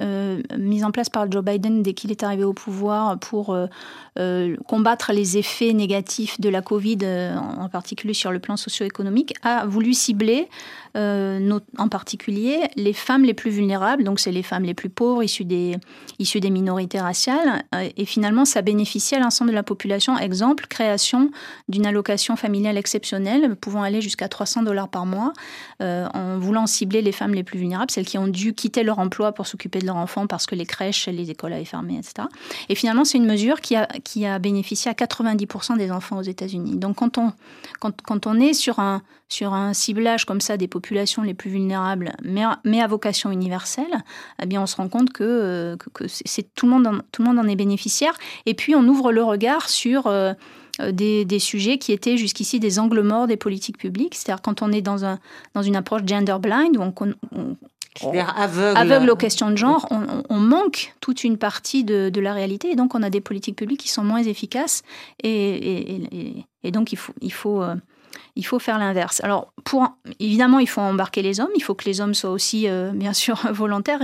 mis 0.59 0.85
en 0.85 0.90
place 0.90 1.09
par 1.09 1.31
Joe 1.31 1.43
Biden 1.43 1.83
dès 1.83 1.95
qu'il 1.95 2.11
est 2.11 2.23
arrivé 2.23 2.45
au 2.45 2.52
pouvoir 2.52 3.19
pour 3.19 3.57
combattre 4.67 5.00
les 5.09 5.38
effets 5.38 5.73
négatifs 5.73 6.40
de 6.40 6.49
la 6.49 6.62
Covid, 6.62 6.99
en 7.37 7.69
particulier 7.69 8.14
sur 8.14 8.33
le 8.33 8.38
plan 8.38 8.57
socio-économique, 8.57 9.35
a 9.42 9.66
voulu 9.66 9.95
cibler 9.95 10.49
euh, 10.97 11.59
en 11.79 11.89
particulier 11.89 12.63
les 12.77 12.93
femmes 12.93 13.25
les 13.25 13.35
plus 13.35 13.51
vulnérables, 13.51 14.03
donc 14.03 14.19
c'est 14.19 14.33
les 14.33 14.43
femmes 14.43 14.65
les 14.65 14.75
plus 14.75 14.89
pauvres 14.89 15.23
issues 15.23 15.45
des, 15.45 15.77
issues 16.19 16.41
des 16.41 16.51
minorités 16.51 17.01
raciales. 17.01 17.65
Euh, 17.75 17.89
et 17.97 18.05
finalement, 18.05 18.45
ça 18.45 18.63
bénéficie 18.63 19.15
à 19.15 19.21
l'ensemble 19.21 19.51
de 19.51 19.55
la 19.55 19.63
population. 19.63 20.19
Exemple, 20.19 20.67
création 20.69 21.31
d'une 21.69 21.87
allocation 21.87 22.37
familiale 22.37 22.76
exceptionnelle 22.76 23.55
pouvant 23.57 23.83
aller 23.83 24.00
jusqu'à 24.00 24.29
300 24.29 24.63
dollars 24.65 24.89
par 24.89 25.07
mois 25.07 25.33
euh, 25.81 26.09
en 26.13 26.39
voulant 26.39 26.67
cibler 26.67 27.03
les 27.03 27.13
femmes 27.13 27.35
les 27.35 27.45
plus 27.45 27.59
vulnérables, 27.59 27.91
celles 27.91 28.07
qui 28.07 28.19
ont 28.19 28.29
dû 28.29 28.55
quitter 28.55 28.83
leur 28.83 28.99
emploi 28.99 29.33
pour 29.33 29.47
s'occuper 29.47 29.79
de 29.79 29.87
leurs 29.87 29.97
enfants 29.97 30.26
parce 30.26 30.47
que 30.47 30.55
les 30.55 30.67
crèches, 30.67 31.07
les 31.07 31.31
écoles 31.31 31.53
avaient 31.53 31.65
fermé, 31.65 31.99
etc. 31.99 32.26
Et 32.69 32.75
finalement, 32.75 33.05
c'est 33.05 33.19
une 33.19 33.26
mesure 33.26 33.61
qui 33.61 33.76
a, 33.76 33.87
qui 34.05 34.26
a 34.26 34.39
bénéficié 34.39 34.91
à 34.91 34.95
90% 34.95 35.76
des 35.76 35.91
enfants 35.91 36.19
aux 36.19 36.23
États-Unis. 36.23 36.76
Donc 36.76 36.97
quand 36.97 37.17
on, 37.19 37.33
quand, 37.79 38.03
quand 38.03 38.26
on 38.26 38.41
est 38.41 38.55
sur 38.55 38.81
un, 38.81 39.03
sur 39.29 39.55
un 39.55 39.73
ciblage 39.73 40.25
comme 40.25 40.41
ça 40.41 40.57
des 40.57 40.67
populations 40.67 40.79
les 41.23 41.34
plus 41.34 41.50
vulnérables, 41.50 42.12
mais, 42.23 42.43
mais 42.64 42.80
à 42.80 42.86
vocation 42.86 43.30
universelle, 43.30 44.04
eh 44.43 44.47
bien 44.47 44.62
on 44.62 44.66
se 44.66 44.76
rend 44.76 44.88
compte 44.88 45.12
que, 45.12 45.25
euh, 45.25 45.76
que, 45.95 46.04
c'est 46.08 46.54
tout 46.54 46.66
le 46.66 46.73
monde, 46.73 46.86
en, 46.86 46.99
tout 47.12 47.23
le 47.23 47.28
monde 47.28 47.38
en 47.38 47.49
est 47.49 47.56
bénéficiaire. 47.56 48.14
Et 48.47 48.54
puis 48.54 48.75
on 48.75 48.86
ouvre 48.86 49.12
le 49.12 49.23
regard 49.23 49.69
sur 49.69 50.06
euh, 50.06 50.32
euh, 50.80 50.93
des, 50.93 51.25
des, 51.25 51.38
sujets 51.38 51.78
qui 51.78 51.93
étaient 51.93 52.16
jusqu'ici 52.16 52.60
des 52.60 52.78
angles 52.78 53.02
morts 53.02 53.26
des 53.26 53.36
politiques 53.36 53.78
publiques. 53.78 54.14
C'est-à-dire 54.14 54.43
quand 54.43 54.62
on 54.62 54.73
est 54.73 54.82
dans, 54.82 55.04
un, 55.04 55.19
dans 55.54 55.62
une 55.62 55.76
approche 55.76 56.02
gender 56.06 56.36
blind, 56.40 56.76
où 56.76 56.82
on, 56.82 57.56
aveugle. 58.36 58.78
aveugle. 58.78 59.10
aux 59.10 59.16
questions 59.16 59.50
de 59.50 59.56
genre, 59.56 59.86
on, 59.90 60.23
on, 60.28 60.38
manque 60.38 60.95
toute 61.00 61.25
une 61.25 61.38
partie 61.38 61.84
de, 61.84 62.08
de, 62.08 62.21
la 62.21 62.32
réalité 62.32 62.71
et 62.71 62.76
donc 62.76 62.95
on 62.95 63.02
a 63.02 63.10
des 63.10 63.21
politiques 63.21 63.56
publiques 63.56 63.80
qui 63.80 63.88
sont 63.88 64.04
moins 64.04 64.23
efficaces 64.23 64.82
et, 65.23 65.97
et, 65.97 66.47
et 66.62 66.71
donc 66.71 66.93
il 66.93 66.97
faut, 66.97 67.12
il 67.21 67.32
faut 67.32 67.62
il 68.37 68.45
faut 68.45 68.59
faire 68.59 68.79
l'inverse. 68.79 69.21
Alors, 69.23 69.53
évidemment, 70.19 70.59
il 70.59 70.69
faut 70.69 70.81
embarquer 70.81 71.23
les 71.23 71.41
hommes. 71.41 71.51
Il 71.57 71.63
faut 71.63 71.75
que 71.75 71.85
les 71.85 72.01
hommes 72.01 72.15
soient 72.15 72.31
aussi, 72.31 72.69
euh, 72.69 72.91
bien 72.95 73.13
sûr, 73.13 73.37
volontaires 73.53 74.01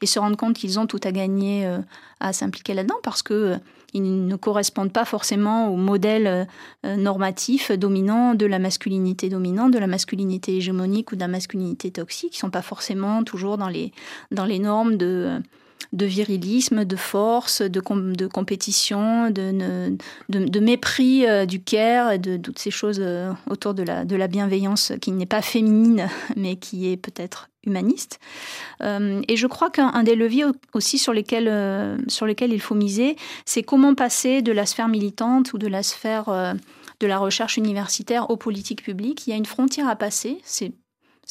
et, 0.00 0.06
se 0.06 0.18
rendre 0.18 0.36
compte 0.36 0.56
qu'ils 0.56 0.78
ont 0.78 0.86
tout 0.86 1.00
à 1.04 1.12
gagner 1.12 1.66
euh, 1.66 1.78
à 2.20 2.32
s'impliquer 2.32 2.74
là-dedans 2.74 2.98
parce 3.02 3.22
que 3.22 3.34
euh, 3.34 3.56
ils 3.94 4.26
ne 4.26 4.36
correspondent 4.36 4.92
pas 4.92 5.04
forcément 5.04 5.68
au 5.68 5.76
modèle 5.76 6.48
normatif 6.82 7.72
dominant 7.72 8.34
de 8.34 8.46
la 8.46 8.58
masculinité 8.58 9.28
dominante, 9.28 9.70
de 9.70 9.78
la 9.78 9.86
masculinité 9.86 10.56
hégémonique 10.56 11.12
ou 11.12 11.14
de 11.14 11.20
la 11.20 11.28
masculinité 11.28 11.90
toxique. 11.90 12.34
Ils 12.34 12.38
ne 12.38 12.40
sont 12.40 12.50
pas 12.50 12.62
forcément 12.62 13.22
toujours 13.22 13.58
dans 13.58 13.68
les 13.68 13.92
normes 14.58 14.96
de 14.96 15.42
de 15.92 16.06
virilisme, 16.06 16.84
de 16.84 16.96
force, 16.96 17.62
de, 17.62 17.80
compétition, 17.80 19.30
de, 19.30 20.58
mépris 20.60 21.26
euh, 21.26 21.46
du 21.46 21.62
care, 21.62 22.18
de, 22.18 22.36
toutes 22.36 22.58
ces 22.58 22.70
choses 22.70 23.00
euh, 23.00 23.32
autour 23.48 23.74
de 23.74 23.82
la, 23.82 24.28
bienveillance 24.28 24.92
qui 25.00 25.12
n'est 25.12 25.26
pas 25.26 25.42
féminine, 25.42 26.08
mais 26.36 26.56
qui 26.56 26.90
est 26.90 26.96
peut-être 26.96 27.48
humaniste. 27.64 28.18
Euh, 28.82 29.20
et 29.28 29.36
je 29.36 29.46
crois 29.46 29.70
qu'un 29.70 30.02
des 30.02 30.16
leviers 30.16 30.44
aussi 30.72 30.98
sur 30.98 31.12
lesquels, 31.12 31.98
sur 32.08 32.26
lesquels 32.26 32.52
il 32.52 32.60
faut 32.60 32.74
miser, 32.74 33.16
c'est 33.44 33.62
comment 33.62 33.94
passer 33.94 34.42
de 34.42 34.52
la 34.52 34.66
sphère 34.66 34.88
militante 34.88 35.52
ou 35.52 35.58
de 35.58 35.68
la 35.68 35.82
sphère 35.82 36.56
de 37.00 37.06
la 37.06 37.18
recherche 37.18 37.56
universitaire 37.56 38.30
aux 38.30 38.36
politiques 38.36 38.82
publiques. 38.82 39.26
Il 39.26 39.30
y 39.30 39.32
a 39.32 39.36
une 39.36 39.46
frontière 39.46 39.88
à 39.88 39.96
passer. 39.96 40.38
C'est 40.44 40.72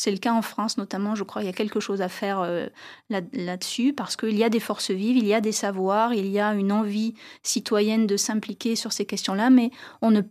c'est 0.01 0.09
le 0.09 0.17
cas 0.17 0.33
en 0.33 0.41
France 0.41 0.79
notamment, 0.79 1.13
je 1.13 1.23
crois, 1.23 1.43
il 1.43 1.45
y 1.45 1.49
a 1.49 1.53
quelque 1.53 1.79
chose 1.79 2.01
à 2.01 2.09
faire 2.09 2.39
euh, 2.39 2.65
là-dessus 3.09 3.93
parce 3.93 4.15
qu'il 4.15 4.35
y 4.35 4.43
a 4.43 4.49
des 4.49 4.59
forces 4.59 4.89
vives, 4.89 5.15
il 5.15 5.27
y 5.27 5.33
a 5.35 5.41
des 5.41 5.51
savoirs, 5.51 6.15
il 6.15 6.25
y 6.25 6.39
a 6.39 6.55
une 6.55 6.71
envie 6.71 7.13
citoyenne 7.43 8.07
de 8.07 8.17
s'impliquer 8.17 8.75
sur 8.75 8.93
ces 8.93 9.05
questions-là, 9.05 9.51
mais 9.51 9.69
on 10.01 10.09
ne 10.09 10.21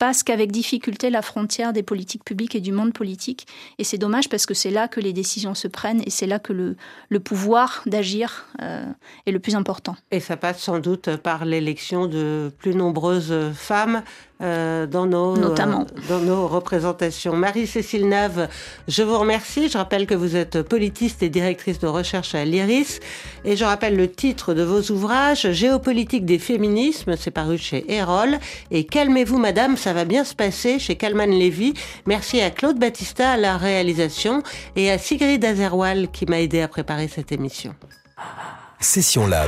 passe 0.00 0.24
qu'avec 0.24 0.50
difficulté 0.50 1.10
la 1.10 1.22
frontière 1.22 1.72
des 1.72 1.84
politiques 1.84 2.24
publiques 2.24 2.56
et 2.56 2.60
du 2.60 2.72
monde 2.72 2.92
politique. 2.92 3.46
Et 3.78 3.84
c'est 3.84 3.98
dommage 3.98 4.28
parce 4.28 4.46
que 4.46 4.54
c'est 4.54 4.72
là 4.72 4.88
que 4.88 4.98
les 4.98 5.12
décisions 5.12 5.54
se 5.54 5.68
prennent 5.68 6.02
et 6.04 6.10
c'est 6.10 6.26
là 6.26 6.40
que 6.40 6.52
le, 6.52 7.20
pouvoir 7.20 7.82
d'agir 7.86 8.48
euh, 8.60 8.84
est 9.26 9.30
le 9.30 9.38
plus 9.38 9.54
important. 9.54 9.94
Et 10.10 10.18
ça 10.18 10.36
passe 10.36 10.60
sans 10.60 10.80
doute 10.80 11.16
par 11.18 11.44
l'élection 11.44 12.06
de 12.06 12.52
plus 12.58 12.74
nombreuses 12.74 13.52
femmes 13.54 14.02
euh, 14.42 14.86
dans, 14.86 15.06
nos, 15.06 15.36
Notamment. 15.36 15.86
Euh, 15.96 16.00
dans 16.08 16.18
nos 16.18 16.48
représentations. 16.48 17.36
Marie-Cécile 17.36 18.08
Nave, 18.08 18.48
je 18.88 19.02
vous 19.04 19.16
remercie. 19.16 19.68
Je 19.68 19.78
rappelle 19.78 20.06
que 20.06 20.14
vous 20.14 20.34
êtes 20.34 20.62
politiste 20.62 21.22
et 21.22 21.28
directrice 21.28 21.78
de 21.78 21.86
recherche 21.86 22.34
à 22.34 22.44
l'IRIS. 22.44 22.98
Et 23.44 23.56
je 23.56 23.64
rappelle 23.64 23.96
le 23.96 24.10
titre 24.10 24.52
de 24.52 24.62
vos 24.62 24.90
ouvrages, 24.90 25.52
Géopolitique 25.52 26.24
des 26.24 26.40
féminismes, 26.40 27.16
c'est 27.16 27.30
paru 27.30 27.58
chez 27.58 27.84
Erol, 27.92 28.38
et 28.70 28.84
Calmez-vous 28.84 29.38
Madame, 29.38 29.76
ça 29.76 29.92
va 29.92 30.04
bien 30.04 30.24
se 30.24 30.34
passer 30.34 30.78
chez 30.78 30.96
Calman 30.96 31.30
Lévy. 31.30 31.74
Merci 32.06 32.40
à 32.40 32.50
Claude 32.50 32.78
Battista 32.78 33.32
à 33.32 33.36
la 33.36 33.56
réalisation 33.56 34.42
et 34.74 34.90
à 34.90 34.98
Sigrid 34.98 35.44
Azerwal 35.44 36.08
qui 36.08 36.26
m'a 36.26 36.40
aidé 36.40 36.60
à 36.60 36.68
préparer 36.68 37.08
cette 37.08 37.30
émission. 37.30 37.74
Session 38.80 39.26
Lab. 39.26 39.42